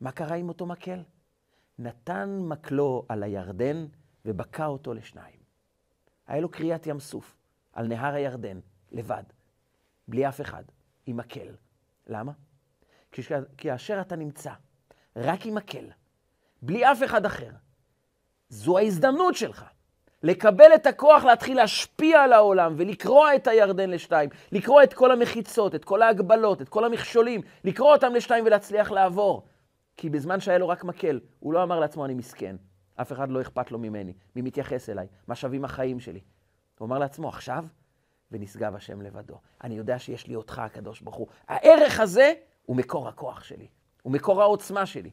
מה 0.00 0.12
קרה 0.12 0.36
עם 0.36 0.48
אותו 0.48 0.66
מקל? 0.66 1.02
נתן 1.78 2.38
מקלו 2.42 3.04
על 3.08 3.22
הירדן 3.22 3.86
ובקע 4.24 4.66
אותו 4.66 4.94
לשניים. 4.94 5.41
היה 6.26 6.40
לו 6.40 6.48
קריאת 6.48 6.86
ים 6.86 7.00
סוף 7.00 7.36
על 7.72 7.86
נהר 7.86 8.14
הירדן, 8.14 8.60
לבד, 8.92 9.22
בלי 10.08 10.28
אף 10.28 10.40
אחד, 10.40 10.64
עם 11.06 11.16
מקל. 11.16 11.54
למה? 12.06 12.32
כי 13.12 13.22
כאשר 13.58 14.00
אתה 14.00 14.16
נמצא 14.16 14.52
רק 15.16 15.46
עם 15.46 15.54
מקל, 15.54 15.84
בלי 16.62 16.92
אף 16.92 17.02
אחד 17.04 17.26
אחר, 17.26 17.50
זו 18.48 18.78
ההזדמנות 18.78 19.34
שלך 19.34 19.64
לקבל 20.22 20.74
את 20.74 20.86
הכוח 20.86 21.24
להתחיל 21.24 21.56
להשפיע 21.56 22.22
על 22.22 22.32
העולם 22.32 22.74
ולקרוע 22.76 23.34
את 23.34 23.46
הירדן 23.46 23.90
לשתיים, 23.90 24.30
לקרוע 24.52 24.84
את 24.84 24.94
כל 24.94 25.12
המחיצות, 25.12 25.74
את 25.74 25.84
כל 25.84 26.02
ההגבלות, 26.02 26.62
את 26.62 26.68
כל 26.68 26.84
המכשולים, 26.84 27.40
לקרוע 27.64 27.92
אותם 27.92 28.14
לשתיים 28.14 28.46
ולהצליח 28.46 28.90
לעבור. 28.90 29.46
כי 29.96 30.10
בזמן 30.10 30.40
שהיה 30.40 30.58
לו 30.58 30.68
רק 30.68 30.84
מקל, 30.84 31.20
הוא 31.40 31.52
לא 31.52 31.62
אמר 31.62 31.80
לעצמו, 31.80 32.04
אני 32.04 32.14
מסכן, 32.14 32.56
אף 32.96 33.12
אחד 33.12 33.30
לא 33.30 33.40
אכפת 33.40 33.70
לו 33.70 33.78
ממני, 33.78 34.12
מי 34.36 34.42
מתייחס 34.42 34.88
אליי, 34.88 35.06
מה 35.28 35.34
שווים 35.34 35.64
החיים 35.64 36.00
שלי. 36.00 36.20
הוא 36.78 36.86
אמר 36.86 36.98
לעצמו, 36.98 37.28
עכשיו, 37.28 37.64
ונשגב 38.30 38.74
השם 38.74 39.02
לבדו. 39.02 39.40
אני 39.64 39.74
יודע 39.74 39.98
שיש 39.98 40.26
לי 40.26 40.34
אותך, 40.34 40.58
הקדוש 40.58 41.00
ברוך 41.00 41.16
הוא. 41.16 41.26
הערך 41.48 42.00
הזה 42.00 42.32
הוא 42.66 42.76
מקור 42.76 43.08
הכוח 43.08 43.44
שלי, 43.44 43.66
הוא 44.02 44.12
מקור 44.12 44.42
העוצמה 44.42 44.86
שלי. 44.86 45.10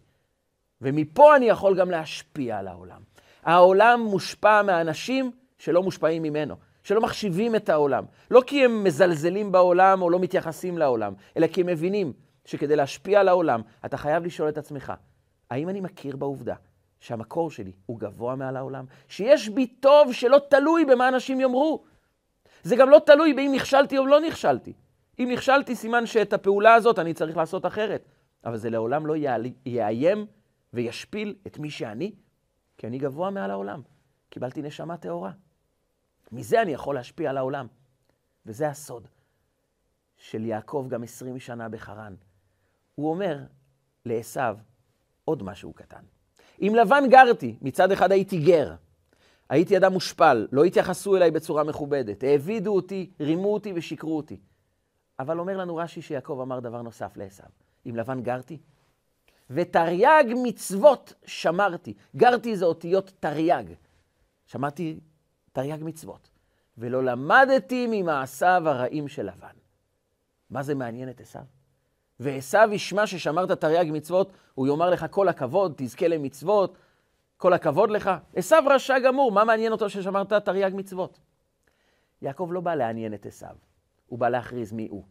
ומפה 0.82 1.36
אני 1.36 1.46
יכול 1.46 1.80
גם 1.80 1.92
להשפיע 1.92 2.58
על 2.58 2.68
העולם. 2.68 3.02
העולם 3.44 4.02
מושפע 4.02 4.62
מאנשים 4.62 5.32
שלא 5.58 5.84
מושפעים 5.84 6.24
ממנו, 6.24 6.56
שלא 6.84 7.02
מחשיבים 7.02 7.56
את 7.56 7.70
העולם. 7.70 8.06
לא 8.32 8.42
כי 8.48 8.65
הם 8.65 8.84
מזלזלים 8.84 9.52
בעולם 9.52 10.02
או 10.02 10.10
לא 10.10 10.20
מתייחסים 10.20 10.78
לעולם, 10.78 11.13
אלא 11.38 11.48
כי 11.48 11.62
הם 11.62 11.68
מבינים 11.68 12.13
שכדי 12.46 12.76
להשפיע 12.76 13.20
על 13.20 13.28
העולם, 13.28 13.62
אתה 13.86 13.98
חייב 13.98 14.26
לשאול 14.26 14.50
את 14.50 14.58
עצמך, 14.58 14.94
האם 15.50 15.70
אני 15.70 15.82
מכיר 15.82 16.15
בעובדה 16.15 16.56
שהמקור 16.99 17.51
שלי 17.51 17.71
הוא 17.85 17.99
גבוה 17.99 18.35
מעל 18.35 18.57
העולם? 18.57 18.85
שיש 19.07 19.49
בי 19.49 19.67
טוב 19.67 20.13
שלא 20.13 20.38
תלוי 20.49 20.85
במה 20.85 21.07
אנשים 21.07 21.39
יאמרו. 21.39 21.83
זה 22.63 22.75
גם 22.75 22.89
לא 22.89 23.01
תלוי 23.05 23.33
באם 23.33 23.51
נכשלתי 23.55 23.97
או 23.97 24.05
לא 24.05 24.21
נכשלתי. 24.21 24.73
אם 25.19 25.29
נכשלתי, 25.33 25.75
סימן 25.75 26.05
שאת 26.05 26.33
הפעולה 26.33 26.73
הזאת 26.73 26.99
אני 26.99 27.13
צריך 27.13 27.38
לעשות 27.38 27.65
אחרת. 27.65 28.05
אבל 28.45 28.57
זה 28.57 28.69
לעולם 28.69 29.05
לא 29.05 29.13
יאיים 29.65 30.25
וישפיל 30.73 31.35
את 31.47 31.59
מי 31.59 31.69
שאני, 31.69 32.15
כי 32.77 32.88
אני 32.88 32.97
גבוה 32.97 33.29
מעל 33.29 33.51
העולם. 33.51 33.81
קיבלתי 34.29 34.62
נשמה 34.62 34.97
טהורה. 34.97 35.31
מזה 36.31 36.62
אני 36.62 36.71
יכול 36.71 36.95
להשפיע 36.95 37.29
על 37.29 37.38
העולם. 37.38 37.67
וזה 38.45 38.67
הסוד 38.67 39.07
של 40.17 40.45
יעקב 40.45 40.85
גם 40.89 41.03
עשרים 41.03 41.39
שנה 41.39 41.69
בחרן. 41.69 42.15
הוא 42.95 43.09
אומר 43.09 43.43
לעשו 44.05 44.41
עוד 45.25 45.43
משהו 45.43 45.73
קטן. 45.73 46.03
עם 46.60 46.76
לבן 46.76 47.04
גרתי, 47.10 47.56
מצד 47.62 47.91
אחד 47.91 48.12
הייתי 48.12 48.39
גר, 48.39 48.76
הייתי 49.50 49.78
אדם 49.78 49.93
מושפל, 49.93 50.48
לא 50.52 50.63
התייחסו 50.63 51.15
אליי 51.15 51.32
בצורה 51.32 51.63
מכובדת, 51.63 52.24
העבידו 52.24 52.76
אותי, 52.76 53.10
רימו 53.19 53.54
אותי 53.54 53.74
ושיקרו 53.76 54.17
אותי. 54.17 54.39
אבל 55.19 55.39
אומר 55.39 55.58
לנו 55.58 55.76
רש"י 55.76 56.02
שיעקב 56.02 56.39
אמר 56.41 56.60
דבר 56.60 56.82
נוסף 56.82 57.17
לעשו. 57.17 57.43
עם 57.86 57.95
לבן 57.95 58.22
גרתי, 58.22 58.58
ותרי"ג 59.50 60.34
מצוות 60.43 61.13
שמרתי. 61.26 61.93
גרתי 62.15 62.56
זה 62.56 62.65
אותיות 62.65 63.12
תרי"ג. 63.19 63.65
שמעתי 64.45 65.00
תרי"ג 65.52 65.84
מצוות. 65.84 66.30
ולא 66.78 67.04
למדתי 67.04 67.88
ממעשיו 67.89 68.63
הרעים 68.65 69.08
של 69.08 69.26
לבן. 69.26 69.56
מה 70.50 70.63
זה 70.63 70.76
מעניין 70.76 71.10
את 71.10 71.22
עשו? 71.22 71.39
ועשו 72.19 72.58
ישמע 72.71 73.08
ששמרת 73.08 73.51
תרי"ג 73.51 73.91
מצוות, 73.91 74.32
הוא 74.55 74.67
יאמר 74.67 74.89
לך 74.89 75.05
כל 75.10 75.27
הכבוד, 75.27 75.73
תזכה 75.77 76.08
למצוות, 76.08 76.77
כל 77.38 77.53
הכבוד 77.53 77.91
לך. 77.91 78.12
עשו 78.36 78.55
רשע 78.65 78.99
גמור, 78.99 79.32
מה 79.32 79.43
מעניין 79.43 79.71
אותו 79.71 79.89
ששמרת 79.89 80.34
תרי"ג 80.34 80.71
מצוות? 80.73 81.19
יעקב 82.21 82.49
לא 82.51 82.62
בא 82.62 82.75
לעניין 82.75 83.13
את 83.13 83.25
עשו, 83.25 83.45
הוא 84.08 84.19
בא 84.19 84.29
להכריז 84.29 84.71
מי 84.71 84.88
הוא. 84.91 85.03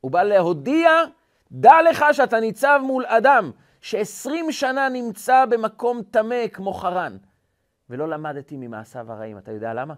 הוא 0.00 0.10
בא 0.10 0.22
להודיע, 0.22 0.90
דע 1.52 1.82
לך 1.90 2.04
שאתה 2.12 2.40
ניצב 2.40 2.80
מול 2.84 3.06
אדם 3.06 3.50
שעשרים 3.80 4.52
שנה 4.52 4.88
נמצא 4.88 5.44
במקום 5.44 6.02
טמא 6.10 6.48
כמו 6.52 6.72
חרן, 6.72 7.16
ולא 7.90 8.08
למדתי 8.08 8.56
ממעשיו 8.56 9.12
הרעים. 9.12 9.38
אתה 9.38 9.52
יודע 9.52 9.74
למה? 9.74 9.94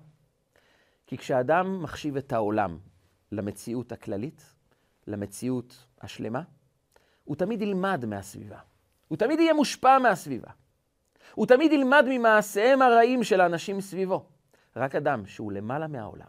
כי 1.06 1.18
כשאדם 1.18 1.82
מחשיב 1.82 2.16
את 2.16 2.32
העולם 2.32 2.78
למציאות 3.32 3.92
הכללית, 3.92 4.57
למציאות 5.08 5.86
השלמה, 6.00 6.42
הוא 7.24 7.36
תמיד 7.36 7.62
ילמד 7.62 8.04
מהסביבה. 8.06 8.58
הוא 9.08 9.18
תמיד 9.18 9.40
יהיה 9.40 9.54
מושפע 9.54 9.98
מהסביבה. 9.98 10.50
הוא 11.34 11.46
תמיד 11.46 11.72
ילמד 11.72 12.04
ממעשיהם 12.08 12.82
הרעים 12.82 13.24
של 13.24 13.40
האנשים 13.40 13.80
סביבו. 13.80 14.24
רק 14.76 14.94
אדם 14.94 15.26
שהוא 15.26 15.52
למעלה 15.52 15.86
מהעולם, 15.86 16.28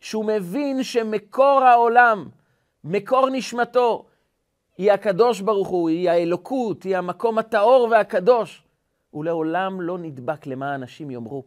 שהוא 0.00 0.24
מבין 0.24 0.82
שמקור 0.82 1.60
העולם, 1.62 2.28
מקור 2.84 3.30
נשמתו, 3.30 4.06
היא 4.78 4.92
הקדוש 4.92 5.40
ברוך 5.40 5.68
הוא, 5.68 5.88
היא 5.88 6.10
האלוקות, 6.10 6.82
היא 6.82 6.96
המקום 6.96 7.38
הטהור 7.38 7.88
והקדוש. 7.90 8.64
הוא 9.10 9.24
לעולם 9.24 9.80
לא 9.80 9.98
נדבק 9.98 10.46
למה 10.46 10.72
האנשים 10.72 11.10
יאמרו. 11.10 11.44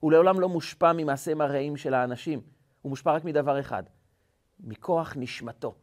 הוא 0.00 0.12
לעולם 0.12 0.40
לא 0.40 0.48
מושפע 0.48 0.92
ממעשיהם 0.92 1.40
הרעים 1.40 1.76
של 1.76 1.94
האנשים. 1.94 2.40
הוא 2.82 2.90
מושפע 2.90 3.12
רק 3.12 3.24
מדבר 3.24 3.60
אחד, 3.60 3.82
מכוח 4.60 5.12
נשמתו. 5.16 5.74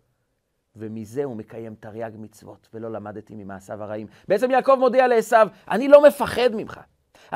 ומזה 0.75 1.23
הוא 1.23 1.35
מקיים 1.35 1.75
תרי"ג 1.75 2.11
מצוות, 2.17 2.69
ולא 2.73 2.91
למדתי 2.91 3.35
ממעשיו 3.35 3.83
הרעים. 3.83 4.07
בעצם 4.27 4.51
יעקב 4.51 4.75
מודיע 4.79 5.07
לעשו, 5.07 5.37
אני 5.71 5.87
לא 5.87 6.03
מפחד 6.07 6.49
ממך. 6.53 6.79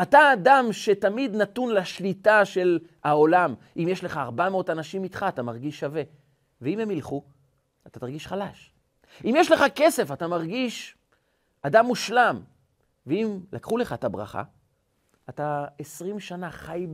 אתה 0.02 0.34
אדם 0.34 0.68
שתמיד 0.72 1.36
נתון 1.36 1.74
לשליטה 1.74 2.46
של 2.46 2.80
העולם. 3.04 3.54
אם 3.78 3.86
יש 3.90 4.04
לך 4.04 4.18
400 4.18 4.70
אנשים 4.70 5.04
איתך, 5.04 5.26
אתה 5.30 5.44
מרגיש 5.44 5.80
שווה. 5.80 6.02
ואם 6.62 6.80
הם 6.80 6.92
ילכו, 6.92 7.24
אתה 7.88 8.00
תרגיש 8.00 8.28
חלש. 8.28 8.74
אם 9.26 9.34
יש 9.38 9.52
לך 9.52 9.64
כסף, 9.76 10.12
אתה 10.12 10.28
מרגיש 10.28 10.98
אדם 11.62 11.86
מושלם. 11.86 12.42
ואם 13.08 13.40
לקחו 13.54 13.78
לך 13.78 13.94
את 13.94 14.04
הברכה, 14.04 14.44
אתה 15.30 15.66
20 15.80 16.20
שנה 16.20 16.52
חי 16.52 16.88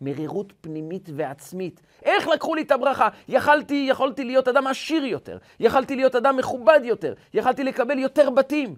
במרירות 0.00 0.52
פנימית 0.60 1.08
ועצמית. 1.16 1.80
איך 2.02 2.28
לקחו 2.28 2.54
לי 2.54 2.62
את 2.62 2.70
הברכה? 2.70 3.08
יכלתי, 3.28 3.86
יכולתי 3.90 4.24
להיות 4.24 4.48
אדם 4.48 4.66
עשיר 4.66 5.04
יותר, 5.04 5.38
יכלתי 5.60 5.96
להיות 5.96 6.14
אדם 6.14 6.36
מכובד 6.36 6.80
יותר, 6.84 7.14
יכלתי 7.34 7.64
לקבל 7.64 7.98
יותר 7.98 8.30
בתים. 8.30 8.76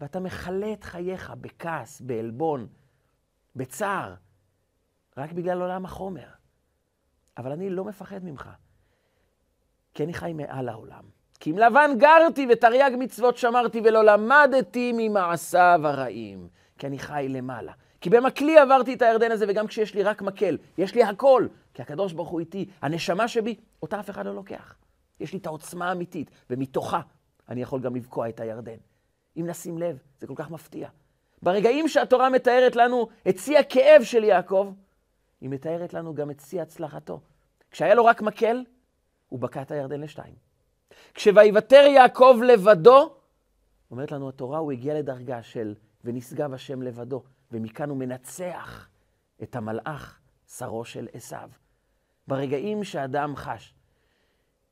ואתה 0.00 0.20
מכלה 0.20 0.72
את 0.72 0.84
חייך 0.84 1.32
בכעס, 1.40 2.00
בעלבון, 2.00 2.66
בצער, 3.56 4.14
רק 5.16 5.32
בגלל 5.32 5.62
עולם 5.62 5.84
החומר. 5.84 6.26
אבל 7.38 7.52
אני 7.52 7.70
לא 7.70 7.84
מפחד 7.84 8.24
ממך, 8.24 8.50
כי 9.94 10.04
אני 10.04 10.14
חי 10.14 10.32
מעל 10.32 10.68
העולם. 10.68 11.04
כי 11.40 11.50
עם 11.50 11.58
לבן 11.58 11.90
גרתי 11.98 12.46
ותרי"ג 12.50 12.90
מצוות 12.98 13.36
שמרתי 13.36 13.80
ולא 13.84 14.04
למדתי 14.04 14.92
ממעשיו 14.96 15.80
הרעים, 15.84 16.48
כי 16.78 16.86
אני 16.86 16.98
חי 16.98 17.26
למעלה. 17.28 17.72
כי 18.06 18.10
במקלי 18.10 18.58
עברתי 18.58 18.94
את 18.94 19.02
הירדן 19.02 19.32
הזה, 19.32 19.44
וגם 19.48 19.66
כשיש 19.66 19.94
לי 19.94 20.02
רק 20.02 20.22
מקל, 20.22 20.58
יש 20.78 20.94
לי 20.94 21.02
הכל, 21.02 21.46
כי 21.74 21.82
הקדוש 21.82 22.12
ברוך 22.12 22.28
הוא 22.28 22.40
איתי. 22.40 22.68
הנשמה 22.82 23.28
שבי, 23.28 23.54
אותה 23.82 24.00
אף 24.00 24.10
אחד 24.10 24.26
לא 24.26 24.34
לוקח. 24.34 24.74
יש 25.20 25.32
לי 25.32 25.38
את 25.38 25.46
העוצמה 25.46 25.88
האמיתית, 25.88 26.30
ומתוכה 26.50 27.00
אני 27.48 27.62
יכול 27.62 27.80
גם 27.80 27.96
לבקוע 27.96 28.28
את 28.28 28.40
הירדן. 28.40 28.76
אם 29.36 29.46
נשים 29.46 29.78
לב, 29.78 29.98
זה 30.18 30.26
כל 30.26 30.32
כך 30.36 30.50
מפתיע. 30.50 30.88
ברגעים 31.42 31.88
שהתורה 31.88 32.30
מתארת 32.30 32.76
לנו 32.76 33.08
את 33.28 33.38
שיא 33.38 33.58
הכאב 33.58 34.02
של 34.02 34.24
יעקב, 34.24 34.72
היא 35.40 35.50
מתארת 35.50 35.94
לנו 35.94 36.14
גם 36.14 36.30
את 36.30 36.40
שיא 36.40 36.62
הצלחתו. 36.62 37.20
כשהיה 37.70 37.94
לו 37.94 38.04
רק 38.04 38.22
מקל, 38.22 38.64
הוא 39.28 39.40
בקע 39.40 39.62
את 39.62 39.70
הירדן 39.70 40.00
לשתיים. 40.00 40.34
כשויוותר 41.14 41.84
יעקב 41.86 42.36
לבדו, 42.46 43.14
אומרת 43.90 44.12
לנו 44.12 44.28
התורה, 44.28 44.58
הוא 44.58 44.72
הגיע 44.72 44.94
לדרגה 44.94 45.42
של 45.42 45.74
ונשגב 46.04 46.52
השם 46.52 46.82
לבדו. 46.82 47.22
ומכאן 47.52 47.90
הוא 47.90 47.98
מנצח 47.98 48.88
את 49.42 49.56
המלאך, 49.56 50.20
שרו 50.46 50.84
של 50.84 51.08
עשיו. 51.12 51.50
ברגעים 52.28 52.84
שאדם 52.84 53.36
חש 53.36 53.74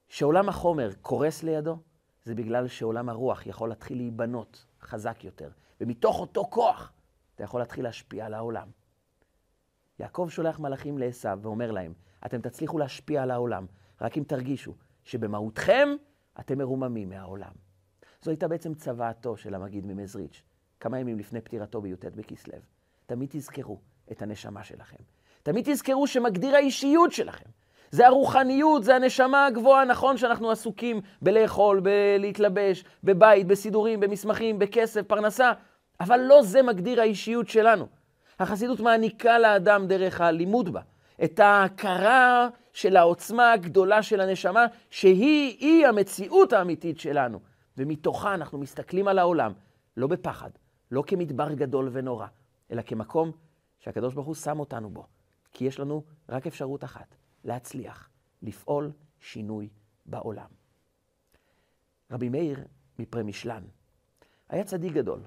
שעולם 0.08 0.48
החומר 0.48 0.90
קורס 1.02 1.42
לידו, 1.42 1.78
זה 2.24 2.34
בגלל 2.34 2.68
שעולם 2.68 3.08
הרוח 3.08 3.46
יכול 3.46 3.68
להתחיל 3.68 3.96
להיבנות 3.96 4.66
חזק 4.80 5.24
יותר, 5.24 5.50
ומתוך 5.80 6.20
אותו 6.20 6.44
כוח 6.44 6.92
אתה 7.34 7.44
יכול 7.44 7.60
להתחיל 7.60 7.84
להשפיע 7.84 8.26
על 8.26 8.34
העולם. 8.34 8.68
יעקב 9.98 10.28
שולח 10.30 10.58
מלאכים 10.58 10.98
לעשיו 10.98 11.38
ואומר 11.42 11.70
להם, 11.70 11.94
אתם 12.26 12.40
תצליחו 12.40 12.78
להשפיע 12.78 13.22
על 13.22 13.30
העולם, 13.30 13.66
רק 14.00 14.18
אם 14.18 14.24
תרגישו 14.24 14.74
שבמהותכם 15.04 15.88
אתם 16.40 16.58
מרוממים 16.58 17.08
מהעולם. 17.08 17.52
זו 18.22 18.30
הייתה 18.30 18.48
בעצם 18.48 18.74
צוואתו 18.74 19.36
של 19.36 19.54
המגיד 19.54 19.86
ממזריץ'. 19.86 20.42
כמה 20.84 20.98
ימים 20.98 21.18
לפני 21.18 21.40
פטירתו 21.40 21.80
בי"ט 21.80 22.04
בכסלו. 22.04 22.54
תמיד 23.06 23.28
תזכרו 23.32 23.78
את 24.12 24.22
הנשמה 24.22 24.64
שלכם. 24.64 24.96
תמיד 25.42 25.72
תזכרו 25.72 26.06
שמגדיר 26.06 26.54
האישיות 26.54 27.12
שלכם. 27.12 27.44
זה 27.90 28.06
הרוחניות, 28.06 28.84
זה 28.84 28.96
הנשמה 28.96 29.46
הגבוהה, 29.46 29.84
נכון 29.84 30.16
שאנחנו 30.16 30.50
עסוקים 30.50 31.00
בלאכול, 31.22 31.80
בלהתלבש, 31.80 32.84
בבית, 33.04 33.46
בסידורים, 33.46 34.00
במסמכים, 34.00 34.58
בכסף, 34.58 35.02
פרנסה, 35.02 35.52
אבל 36.00 36.20
לא 36.20 36.42
זה 36.42 36.62
מגדיר 36.62 37.00
האישיות 37.00 37.48
שלנו. 37.48 37.86
החסידות 38.38 38.80
מעניקה 38.80 39.38
לאדם 39.38 39.86
דרך 39.86 40.20
הלימוד 40.20 40.72
בה 40.72 40.80
את 41.24 41.40
ההכרה 41.40 42.48
של 42.72 42.96
העוצמה 42.96 43.52
הגדולה 43.52 44.02
של 44.02 44.20
הנשמה, 44.20 44.66
שהיא-היא 44.90 45.86
המציאות 45.86 46.52
האמיתית 46.52 47.00
שלנו. 47.00 47.40
ומתוכה 47.78 48.34
אנחנו 48.34 48.58
מסתכלים 48.58 49.08
על 49.08 49.18
העולם, 49.18 49.52
לא 49.96 50.06
בפחד, 50.06 50.50
לא 50.90 51.02
כמדבר 51.06 51.52
גדול 51.52 51.88
ונורא, 51.92 52.26
אלא 52.70 52.82
כמקום 52.82 53.32
שהקדוש 53.78 54.14
ברוך 54.14 54.26
הוא 54.26 54.34
שם 54.34 54.60
אותנו 54.60 54.90
בו. 54.90 55.06
כי 55.52 55.64
יש 55.64 55.80
לנו 55.80 56.04
רק 56.28 56.46
אפשרות 56.46 56.84
אחת, 56.84 57.14
להצליח, 57.44 58.08
לפעול 58.42 58.92
שינוי 59.20 59.68
בעולם. 60.06 60.48
רבי 62.10 62.28
מאיר 62.28 62.64
מפרמישלן 62.98 63.62
היה 64.48 64.64
צדיק 64.64 64.92
גדול, 64.92 65.20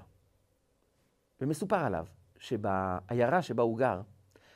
ומסופר 1.40 1.76
עליו 1.76 2.06
שבעיירה 2.38 3.42
שבה 3.42 3.62
הוא 3.62 3.78
גר, 3.78 4.00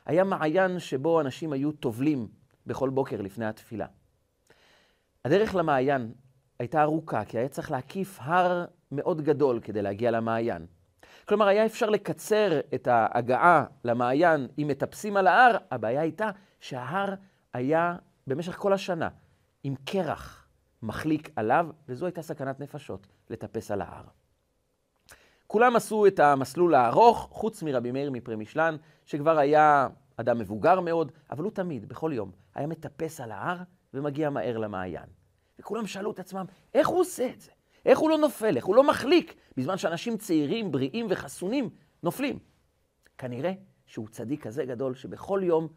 היה 0.04 0.24
מעיין 0.24 0.78
שבו 0.78 1.20
אנשים 1.20 1.52
היו 1.52 1.72
טובלים 1.72 2.28
בכל 2.66 2.90
בוקר 2.90 3.20
לפני 3.20 3.46
התפילה. 3.46 3.86
הדרך 5.24 5.54
למעיין 5.54 6.12
הייתה 6.58 6.82
ארוכה, 6.82 7.24
כי 7.24 7.38
היה 7.38 7.48
צריך 7.48 7.70
להקיף 7.70 8.18
הר 8.20 8.64
מאוד 8.92 9.20
גדול 9.20 9.60
כדי 9.60 9.82
להגיע 9.82 10.10
למעיין. 10.10 10.66
כלומר, 11.32 11.46
היה 11.46 11.66
אפשר 11.66 11.90
לקצר 11.90 12.60
את 12.74 12.86
ההגעה 12.86 13.64
למעיין 13.84 14.48
אם 14.58 14.66
מטפסים 14.68 15.16
על 15.16 15.26
ההר, 15.26 15.56
הבעיה 15.70 16.00
הייתה 16.00 16.30
שההר 16.60 17.14
היה 17.52 17.96
במשך 18.26 18.56
כל 18.56 18.72
השנה 18.72 19.08
עם 19.64 19.74
קרח 19.84 20.48
מחליק 20.82 21.30
עליו, 21.36 21.66
וזו 21.88 22.06
הייתה 22.06 22.22
סכנת 22.22 22.60
נפשות, 22.60 23.06
לטפס 23.30 23.70
על 23.70 23.80
ההר. 23.80 24.04
כולם 25.46 25.76
עשו 25.76 26.06
את 26.06 26.20
המסלול 26.20 26.74
הארוך, 26.74 27.28
חוץ 27.30 27.62
מרבי 27.62 27.92
מאיר 27.92 28.10
מפרמישלן, 28.10 28.76
שכבר 29.06 29.38
היה 29.38 29.88
אדם 30.16 30.38
מבוגר 30.38 30.80
מאוד, 30.80 31.12
אבל 31.30 31.44
הוא 31.44 31.52
תמיד, 31.52 31.88
בכל 31.88 32.10
יום, 32.14 32.30
היה 32.54 32.66
מטפס 32.66 33.20
על 33.20 33.32
ההר 33.32 33.58
ומגיע 33.94 34.30
מהר 34.30 34.58
למעיין. 34.58 35.06
וכולם 35.58 35.86
שאלו 35.86 36.10
את 36.10 36.18
עצמם, 36.18 36.44
איך 36.74 36.88
הוא 36.88 37.00
עושה 37.00 37.30
את 37.30 37.40
זה? 37.40 37.50
איך 37.86 37.98
הוא 37.98 38.10
לא 38.10 38.18
נופל? 38.18 38.56
איך 38.56 38.64
הוא 38.64 38.76
לא 38.76 38.84
מחליק? 38.84 39.34
בזמן 39.56 39.76
שאנשים 39.76 40.16
צעירים, 40.16 40.72
בריאים 40.72 41.06
וחסונים 41.10 41.70
נופלים. 42.02 42.38
כנראה 43.18 43.52
שהוא 43.86 44.08
צדיק 44.08 44.42
כזה 44.42 44.64
גדול 44.64 44.94
שבכל 44.94 45.40
יום 45.44 45.68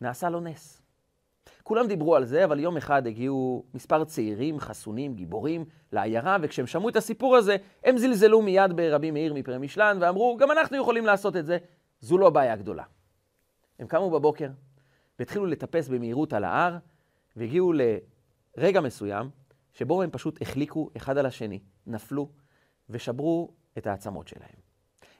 נעשה 0.00 0.30
לו 0.30 0.40
נס. 0.40 0.82
כולם 1.62 1.86
דיברו 1.86 2.16
על 2.16 2.24
זה, 2.24 2.44
אבל 2.44 2.60
יום 2.60 2.76
אחד 2.76 3.06
הגיעו 3.06 3.64
מספר 3.74 4.04
צעירים, 4.04 4.60
חסונים, 4.60 5.14
גיבורים, 5.14 5.64
לעיירה, 5.92 6.36
וכשהם 6.42 6.66
שמעו 6.66 6.88
את 6.88 6.96
הסיפור 6.96 7.36
הזה, 7.36 7.56
הם 7.84 7.98
זלזלו 7.98 8.42
מיד 8.42 8.72
ברבי 8.76 9.10
מאיר 9.10 9.34
מפרמישלן, 9.34 9.98
ואמרו, 10.00 10.36
גם 10.36 10.50
אנחנו 10.50 10.76
יכולים 10.76 11.06
לעשות 11.06 11.36
את 11.36 11.46
זה, 11.46 11.58
זו 12.00 12.18
לא 12.18 12.30
בעיה 12.30 12.56
גדולה. 12.56 12.84
הם 13.78 13.86
קמו 13.86 14.10
בבוקר 14.10 14.48
והתחילו 15.18 15.46
לטפס 15.46 15.88
במהירות 15.88 16.32
על 16.32 16.44
ההר, 16.44 16.76
והגיעו 17.36 17.72
רגע 18.56 18.80
מסוים 18.80 19.30
שבו 19.74 20.02
הם 20.02 20.10
פשוט 20.10 20.42
החליקו 20.42 20.90
אחד 20.96 21.18
על 21.18 21.26
השני, 21.26 21.60
נפלו 21.86 22.28
ושברו 22.90 23.50
את 23.78 23.86
העצמות 23.86 24.28
שלהם. 24.28 24.64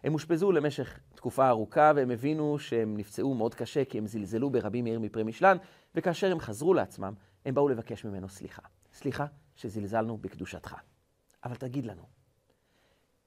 הם 0.04 0.14
אושפזו 0.14 0.52
למשך 0.52 1.00
תקופה 1.14 1.48
ארוכה 1.48 1.92
והם 1.96 2.10
הבינו 2.10 2.58
שהם 2.58 2.96
נפצעו 2.96 3.34
מאוד 3.34 3.54
קשה 3.54 3.84
כי 3.84 3.98
הם 3.98 4.06
זלזלו 4.06 4.50
ברבי 4.50 4.82
מאיר 4.82 4.98
מפרי 5.00 5.22
משלן, 5.22 5.56
וכאשר 5.94 6.32
הם 6.32 6.40
חזרו 6.40 6.74
לעצמם, 6.74 7.14
הם 7.44 7.54
באו 7.54 7.68
לבקש 7.68 8.04
ממנו 8.04 8.28
סליחה. 8.28 8.62
סליחה 8.92 9.26
שזלזלנו 9.56 10.16
בקדושתך. 10.16 10.74
אבל 11.44 11.54
תגיד 11.54 11.86
לנו, 11.86 12.02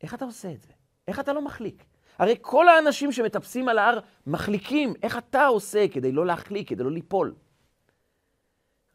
איך 0.01 0.13
אתה 0.13 0.25
עושה 0.25 0.51
את 0.51 0.61
זה? 0.61 0.73
איך 1.07 1.19
אתה 1.19 1.33
לא 1.33 1.45
מחליק? 1.45 1.85
הרי 2.17 2.35
כל 2.41 2.69
האנשים 2.69 3.11
שמטפסים 3.11 3.69
על 3.69 3.77
ההר 3.77 3.99
מחליקים. 4.27 4.93
איך 5.03 5.17
אתה 5.17 5.45
עושה 5.45 5.87
כדי 5.87 6.11
לא 6.11 6.25
להחליק, 6.25 6.69
כדי 6.69 6.83
לא 6.83 6.91
ליפול? 6.91 7.35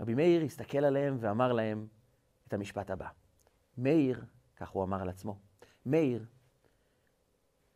רבי 0.00 0.14
מאיר 0.14 0.42
הסתכל 0.42 0.84
עליהם 0.84 1.16
ואמר 1.20 1.52
להם 1.52 1.86
את 2.52 2.54
המשפט 2.54 2.90
הבא. 2.90 3.06
מאיר, 3.78 4.24
כך 4.56 4.68
הוא 4.68 4.84
אמר 4.84 5.02
על 5.02 5.08
עצמו, 5.08 5.36
מאיר 5.86 6.24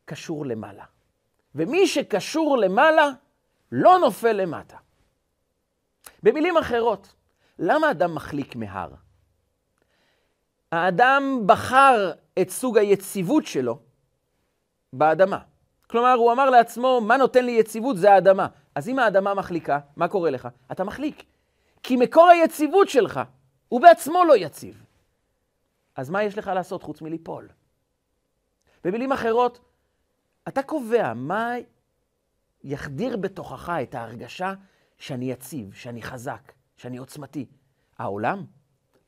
קשור 0.04 0.46
למעלה. 0.46 0.84
ומי 1.54 1.86
שקשור 1.86 2.58
למעלה 2.58 3.10
לא 3.72 3.98
נופל 3.98 4.32
למטה. 4.32 4.76
במילים 6.22 6.56
אחרות, 6.56 7.14
למה 7.58 7.90
אדם 7.90 8.14
מחליק 8.14 8.56
מהר? 8.56 8.90
האדם 10.72 11.42
בחר 11.46 12.12
את 12.40 12.50
סוג 12.50 12.78
היציבות 12.78 13.46
שלו 13.46 13.78
באדמה. 14.92 15.38
כלומר, 15.86 16.12
הוא 16.12 16.32
אמר 16.32 16.50
לעצמו, 16.50 17.00
מה 17.00 17.16
נותן 17.16 17.44
לי 17.44 17.52
יציבות? 17.52 17.96
זה 17.96 18.12
האדמה. 18.12 18.46
אז 18.74 18.88
אם 18.88 18.98
האדמה 18.98 19.34
מחליקה, 19.34 19.78
מה 19.96 20.08
קורה 20.08 20.30
לך? 20.30 20.48
אתה 20.72 20.84
מחליק. 20.84 21.22
כי 21.82 21.96
מקור 21.96 22.28
היציבות 22.28 22.88
שלך 22.88 23.20
הוא 23.68 23.80
בעצמו 23.80 24.24
לא 24.24 24.36
יציב. 24.36 24.84
אז 25.96 26.10
מה 26.10 26.22
יש 26.22 26.38
לך 26.38 26.46
לעשות 26.54 26.82
חוץ 26.82 27.02
מליפול? 27.02 27.48
במילים 28.84 29.12
אחרות, 29.12 29.60
אתה 30.48 30.62
קובע 30.62 31.12
מה 31.14 31.54
יחדיר 32.64 33.16
בתוכך 33.16 33.72
את 33.82 33.94
ההרגשה 33.94 34.54
שאני 34.98 35.30
יציב, 35.30 35.74
שאני 35.74 36.02
חזק, 36.02 36.52
שאני 36.76 36.96
עוצמתי. 36.96 37.46
העולם? 37.98 38.44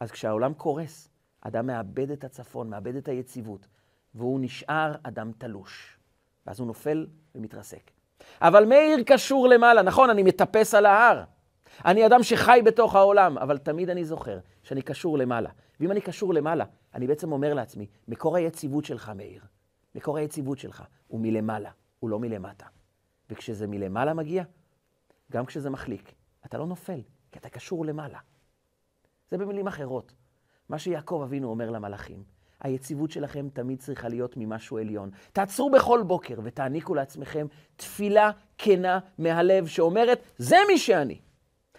אז 0.01 0.11
כשהעולם 0.11 0.55
קורס, 0.55 1.09
אדם 1.41 1.67
מאבד 1.67 2.11
את 2.11 2.25
הצפון, 2.25 2.71
מאבד 2.71 2.97
את 2.97 3.09
היציבות, 3.09 3.67
והוא 4.15 4.41
נשאר 4.43 4.95
אדם 5.03 5.33
תלוש. 5.39 5.99
ואז 6.47 6.61
הוא 6.61 6.67
נופל 6.67 7.07
ומתרסק. 7.35 7.91
אבל 8.41 8.65
מאיר 8.65 9.03
קשור 9.07 9.49
למעלה, 9.49 9.83
נכון, 9.83 10.11
אני 10.11 10.23
מטפס 10.23 10.75
על 10.75 10.87
ההר. 10.87 11.25
אני 11.85 12.07
אדם 12.07 12.23
שחי 12.23 12.61
בתוך 12.65 12.95
העולם, 12.95 13.39
אבל 13.39 13.59
תמיד 13.59 13.91
אני 13.91 14.05
זוכר 14.05 14.39
שאני 14.63 14.83
קשור 14.83 15.19
למעלה. 15.19 15.51
ואם 15.81 15.91
אני 15.91 16.01
קשור 16.01 16.35
למעלה, 16.35 16.65
אני 16.95 17.07
בעצם 17.07 17.33
אומר 17.33 17.55
לעצמי, 17.55 17.87
מקור 18.09 18.37
היציבות 18.37 18.85
שלך, 18.85 19.13
מאיר, 19.17 19.43
מקור 19.95 20.17
היציבות 20.17 20.59
שלך 20.59 20.85
הוא 21.09 21.21
מלמעלה, 21.21 21.71
הוא 21.99 22.11
לא 22.11 22.19
מלמטה. 22.19 22.67
וכשזה 23.31 23.67
מלמעלה 23.67 24.15
מגיע, 24.15 24.45
גם 25.33 25.47
כשזה 25.47 25.71
מחליק, 25.71 26.15
אתה 26.47 26.59
לא 26.59 26.67
נופל, 26.67 27.01
כי 27.33 27.39
אתה 27.39 27.49
קשור 27.49 27.87
למעלה. 27.87 28.19
זה 29.31 29.39
במילים 29.39 29.67
אחרות. 29.67 30.15
מה 30.69 30.79
שיעקב 30.79 31.21
אבינו 31.25 31.51
אומר 31.51 31.71
למלאכים, 31.71 32.23
היציבות 32.61 33.11
שלכם 33.11 33.49
תמיד 33.53 33.79
צריכה 33.79 34.09
להיות 34.09 34.37
ממשהו 34.37 34.79
עליון. 34.79 35.11
תעצרו 35.33 35.71
בכל 35.71 36.03
בוקר 36.07 36.35
ותעניקו 36.43 36.95
לעצמכם 36.95 37.47
תפילה 37.77 38.31
כנה 38.59 38.99
מהלב 39.19 39.67
שאומרת, 39.67 40.23
זה 40.37 40.57
מי 40.69 40.79
שאני. 40.79 41.19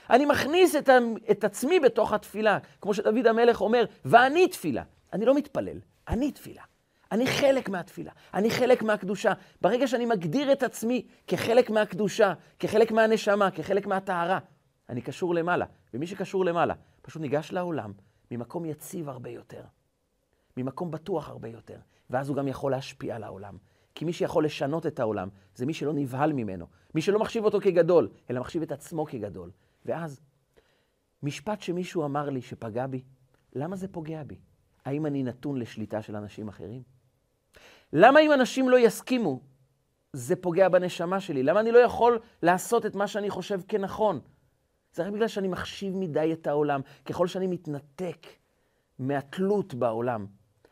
אני 0.10 0.26
מכניס 0.26 0.76
את, 0.76 0.90
את 1.32 1.44
עצמי 1.44 1.80
בתוך 1.80 2.14
התפילה, 2.14 2.58
כמו 2.82 2.94
שדוד 2.94 3.28
המלך 3.28 3.62
אומר, 3.62 3.86
ואני 4.06 4.48
תפילה. 4.48 4.84
אני 5.14 5.26
לא 5.26 5.36
מתפלל, 5.36 5.78
אני 6.08 6.32
תפילה. 6.32 6.62
אני 7.12 7.28
חלק 7.28 7.70
מהתפילה, 7.70 8.12
אני 8.34 8.50
חלק 8.50 8.84
מהקדושה. 8.84 9.34
ברגע 9.62 9.88
שאני 9.88 10.06
מגדיר 10.06 10.52
את 10.52 10.64
עצמי 10.64 11.08
כחלק 11.28 11.70
מהקדושה, 11.70 12.34
כחלק 12.60 12.92
מהנשמה, 12.92 13.52
כחלק 13.52 13.88
מהטהרה, 13.88 14.40
אני 14.90 15.02
קשור 15.02 15.36
למעלה. 15.36 15.66
ומי 15.94 16.08
שקשור 16.08 16.46
למעלה, 16.46 16.74
פשוט 17.02 17.22
ניגש 17.22 17.52
לעולם 17.52 17.94
ממקום 18.32 18.66
יציב 18.66 19.10
הרבה 19.10 19.30
יותר, 19.30 19.62
ממקום 20.58 20.92
בטוח 20.92 21.30
הרבה 21.30 21.48
יותר, 21.48 21.78
ואז 22.10 22.30
הוא 22.30 22.38
גם 22.38 22.48
יכול 22.48 22.72
להשפיע 22.72 23.16
על 23.16 23.24
העולם. 23.24 23.58
כי 23.96 24.06
מי 24.06 24.14
שיכול 24.14 24.46
לשנות 24.46 24.86
את 24.86 25.00
העולם, 25.00 25.30
זה 25.56 25.66
מי 25.66 25.74
שלא 25.74 25.94
נבהל 25.94 26.34
ממנו, 26.34 26.66
מי 26.96 27.02
שלא 27.02 27.20
מחשיב 27.20 27.46
אותו 27.46 27.62
כגדול, 27.62 28.10
אלא 28.30 28.42
מחשיב 28.42 28.62
את 28.62 28.72
עצמו 28.72 29.06
כגדול. 29.06 29.52
ואז, 29.90 30.22
משפט 31.24 31.62
שמישהו 31.62 32.06
אמר 32.06 32.30
לי 32.30 32.42
שפגע 32.42 32.88
בי, 32.88 33.04
למה 33.54 33.76
זה 33.76 33.88
פוגע 33.88 34.24
בי? 34.24 34.40
האם 34.86 35.06
אני 35.06 35.24
נתון 35.24 35.58
לשליטה 35.58 36.02
של 36.02 36.16
אנשים 36.16 36.48
אחרים? 36.48 36.84
למה 37.94 38.20
אם 38.20 38.34
אנשים 38.34 38.70
לא 38.70 38.80
יסכימו, 38.80 39.40
זה 40.14 40.36
פוגע 40.36 40.70
בנשמה 40.70 41.20
שלי? 41.20 41.44
למה 41.44 41.60
אני 41.60 41.72
לא 41.72 41.78
יכול 41.78 42.20
לעשות 42.44 42.86
את 42.86 42.96
מה 42.96 43.08
שאני 43.08 43.30
חושב 43.30 43.62
כנכון? 43.68 44.20
זה 44.94 45.04
רק 45.04 45.14
בגלל 45.14 45.28
שאני 45.28 45.48
מחשיב 45.48 45.96
מדי 45.96 46.34
את 46.34 46.48
העולם. 46.48 46.82
ככל 47.06 47.28
שאני 47.28 47.48
מתנתק 47.48 48.28
מהתלות 49.00 49.74
בעולם, 49.74 50.26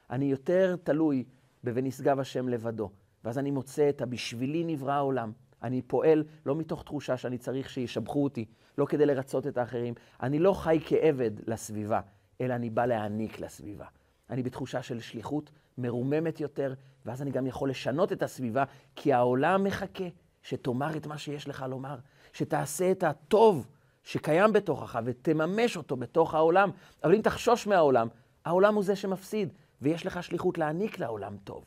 אני 0.09 0.25
יותר 0.25 0.75
תלוי 0.83 1.23
ב"ונשגב 1.63 2.19
השם 2.19 2.49
לבדו". 2.49 2.89
ואז 3.23 3.37
אני 3.37 3.51
מוצא 3.51 3.89
את 3.89 4.01
ה"בשבילי 4.01 4.63
נברא 4.63 4.93
העולם". 4.93 5.31
אני 5.63 5.81
פועל 5.81 6.23
לא 6.45 6.55
מתוך 6.55 6.83
תחושה 6.83 7.17
שאני 7.17 7.37
צריך 7.37 7.69
שישבחו 7.69 8.23
אותי, 8.23 8.45
לא 8.77 8.85
כדי 8.85 9.05
לרצות 9.05 9.47
את 9.47 9.57
האחרים. 9.57 9.93
אני 10.23 10.39
לא 10.39 10.53
חי 10.53 10.79
כעבד 10.85 11.31
לסביבה, 11.49 11.99
אלא 12.41 12.53
אני 12.53 12.69
בא 12.69 12.85
להעניק 12.85 13.39
לסביבה. 13.39 13.85
אני 14.29 14.43
בתחושה 14.43 14.83
של 14.83 14.99
שליחות 14.99 15.51
מרוממת 15.77 16.39
יותר, 16.39 16.73
ואז 17.05 17.21
אני 17.21 17.31
גם 17.31 17.47
יכול 17.47 17.69
לשנות 17.69 18.11
את 18.11 18.23
הסביבה, 18.23 18.63
כי 18.95 19.13
העולם 19.13 19.63
מחכה 19.63 20.07
שתאמר 20.41 20.97
את 20.97 21.07
מה 21.07 21.17
שיש 21.17 21.47
לך 21.47 21.65
לומר, 21.69 21.97
שתעשה 22.33 22.91
את 22.91 23.03
הטוב 23.03 23.67
שקיים 24.03 24.53
בתוכך 24.53 24.99
ותממש 25.05 25.77
אותו 25.77 25.95
בתוך 25.95 26.35
העולם. 26.35 26.69
אבל 27.03 27.15
אם 27.15 27.21
תחשוש 27.21 27.67
מהעולם, 27.67 28.07
העולם 28.45 28.75
הוא 28.75 28.83
זה 28.83 28.95
שמפסיד, 28.95 29.53
ויש 29.81 30.05
לך 30.05 30.23
שליחות 30.23 30.57
להעניק 30.57 30.99
לעולם 30.99 31.37
טוב. 31.43 31.65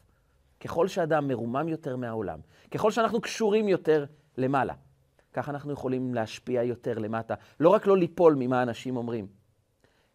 ככל 0.61 0.89
שאדם 0.89 1.29
מרומם 1.29 1.69
יותר 1.69 1.97
מהעולם, 1.97 2.41
ככל 2.71 2.91
שאנחנו 2.91 3.21
קשורים 3.21 3.69
יותר 3.69 4.05
למעלה, 4.37 4.75
כך 5.33 5.49
אנחנו 5.49 5.73
יכולים 5.73 6.15
להשפיע 6.15 6.63
יותר 6.63 6.99
למטה. 6.99 7.35
לא 7.61 7.69
רק 7.69 7.87
לא 7.87 7.97
ליפול 7.97 8.35
ממה 8.39 8.63
אנשים 8.63 8.97
אומרים, 8.97 9.27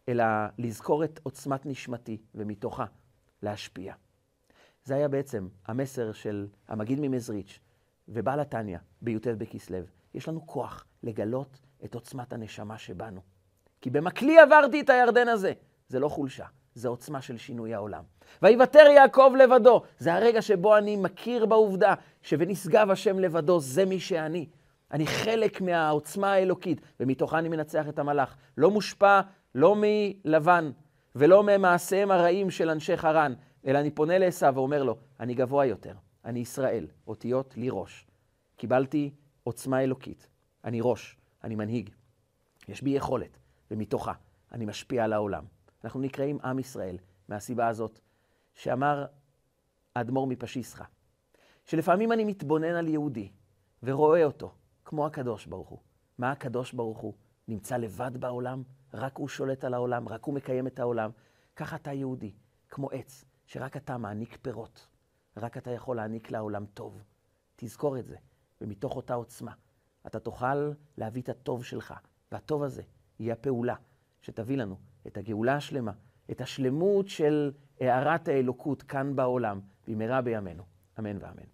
אלא 0.08 0.24
לזכור 0.58 1.04
את 1.04 1.20
עוצמת 1.22 1.66
נשמתי, 1.66 2.18
ומתוכה 2.34 2.84
להשפיע. 3.42 3.94
זה 4.84 4.94
היה 4.94 5.08
בעצם 5.08 5.48
המסר 5.66 6.12
של 6.12 6.46
המגיד 6.68 7.00
ממזריץ' 7.00 7.58
ובעל 8.08 8.40
התניא 8.40 8.78
בי"ט 9.02 9.26
בכסלו. 9.26 9.78
יש 10.14 10.28
לנו 10.28 10.46
כוח 10.46 10.84
לגלות 11.02 11.60
את 11.84 11.94
עוצמת 11.94 12.32
הנשמה 12.32 12.78
שבנו. 12.78 13.20
כי 13.80 13.90
במקלי 13.90 14.38
עברתי 14.38 14.80
את 14.80 14.90
הירדן 14.90 15.28
הזה. 15.28 15.52
זה 15.88 16.00
לא 16.00 16.08
חולשה, 16.08 16.46
זה 16.76 16.88
עוצמה 16.88 17.22
של 17.22 17.36
שינוי 17.36 17.74
העולם. 17.74 18.02
ויוותר 18.42 18.86
יעקב 18.94 19.32
לבדו, 19.38 19.82
זה 19.98 20.14
הרגע 20.14 20.42
שבו 20.42 20.76
אני 20.76 20.96
מכיר 20.96 21.46
בעובדה 21.46 21.94
ש"ונשגב 22.22 22.90
השם 22.90 23.18
לבדו", 23.18 23.60
זה 23.60 23.84
מי 23.84 24.00
שאני. 24.00 24.46
אני 24.92 25.06
חלק 25.06 25.60
מהעוצמה 25.60 26.32
האלוקית, 26.32 26.80
ומתוכה 27.00 27.38
אני 27.38 27.48
מנצח 27.48 27.88
את 27.88 27.98
המלאך. 27.98 28.36
לא 28.56 28.70
מושפע 28.70 29.20
לא 29.54 29.76
מלבן 29.78 30.70
ולא 31.14 31.42
ממעשיהם 31.42 32.10
הרעים 32.10 32.50
של 32.50 32.70
אנשי 32.70 32.96
חרן, 32.96 33.34
אלא 33.66 33.78
אני 33.78 33.90
פונה 33.90 34.18
לעשו 34.18 34.54
ואומר 34.54 34.82
לו, 34.82 34.96
אני 35.20 35.34
גבוה 35.34 35.66
יותר, 35.66 35.94
אני 36.24 36.40
ישראל, 36.40 36.86
אותיות 37.06 37.54
לי 37.56 37.68
ראש. 37.70 38.06
קיבלתי 38.56 39.10
עוצמה 39.44 39.82
אלוקית, 39.82 40.28
אני 40.64 40.78
ראש, 40.82 41.16
אני 41.44 41.54
מנהיג. 41.54 41.90
יש 42.68 42.82
בי 42.82 42.90
יכולת, 42.90 43.38
ומתוכה 43.70 44.12
אני 44.52 44.66
משפיע 44.66 45.04
על 45.04 45.12
העולם. 45.12 45.55
אנחנו 45.86 46.00
נקראים 46.00 46.38
עם 46.44 46.58
ישראל, 46.58 46.98
מהסיבה 47.28 47.68
הזאת 47.68 48.00
שאמר 48.54 49.06
האדמו"ר 49.96 50.26
מפשיסחה, 50.26 50.84
שלפעמים 51.64 52.12
אני 52.12 52.24
מתבונן 52.24 52.74
על 52.74 52.88
יהודי 52.88 53.32
ורואה 53.82 54.24
אותו 54.24 54.54
כמו 54.84 55.06
הקדוש 55.06 55.46
ברוך 55.46 55.68
הוא. 55.68 55.78
מה 56.18 56.30
הקדוש 56.32 56.72
ברוך 56.72 56.98
הוא? 56.98 57.14
נמצא 57.48 57.76
לבד 57.76 58.10
בעולם, 58.16 58.62
רק 58.94 59.18
הוא 59.18 59.28
שולט 59.28 59.64
על 59.64 59.74
העולם, 59.74 60.08
רק 60.08 60.24
הוא 60.24 60.34
מקיים 60.34 60.66
את 60.66 60.78
העולם. 60.78 61.10
ככה 61.56 61.76
אתה 61.76 61.92
יהודי, 61.92 62.32
כמו 62.68 62.90
עץ, 62.90 63.24
שרק 63.46 63.76
אתה 63.76 63.98
מעניק 63.98 64.38
פירות. 64.42 64.88
רק 65.36 65.56
אתה 65.56 65.70
יכול 65.70 65.96
להעניק 65.96 66.30
לעולם 66.30 66.66
טוב. 66.66 67.02
תזכור 67.56 67.98
את 67.98 68.06
זה, 68.06 68.16
ומתוך 68.60 68.96
אותה 68.96 69.14
עוצמה, 69.14 69.52
אתה 70.06 70.18
תוכל 70.18 70.72
להביא 70.96 71.22
את 71.22 71.28
הטוב 71.28 71.64
שלך, 71.64 71.94
והטוב 72.32 72.62
הזה 72.62 72.82
יהיה 73.20 73.32
הפעולה 73.32 73.74
שתביא 74.20 74.56
לנו 74.56 74.76
את 75.06 75.16
הגאולה 75.16 75.56
השלמה, 75.56 75.92
את 76.30 76.40
השלמות 76.40 77.08
של 77.08 77.52
הארת 77.80 78.28
האלוקות 78.28 78.82
כאן 78.82 79.16
בעולם, 79.16 79.60
במהרה 79.88 80.22
בימינו. 80.22 80.62
אמן 80.98 81.16
ואמן. 81.20 81.46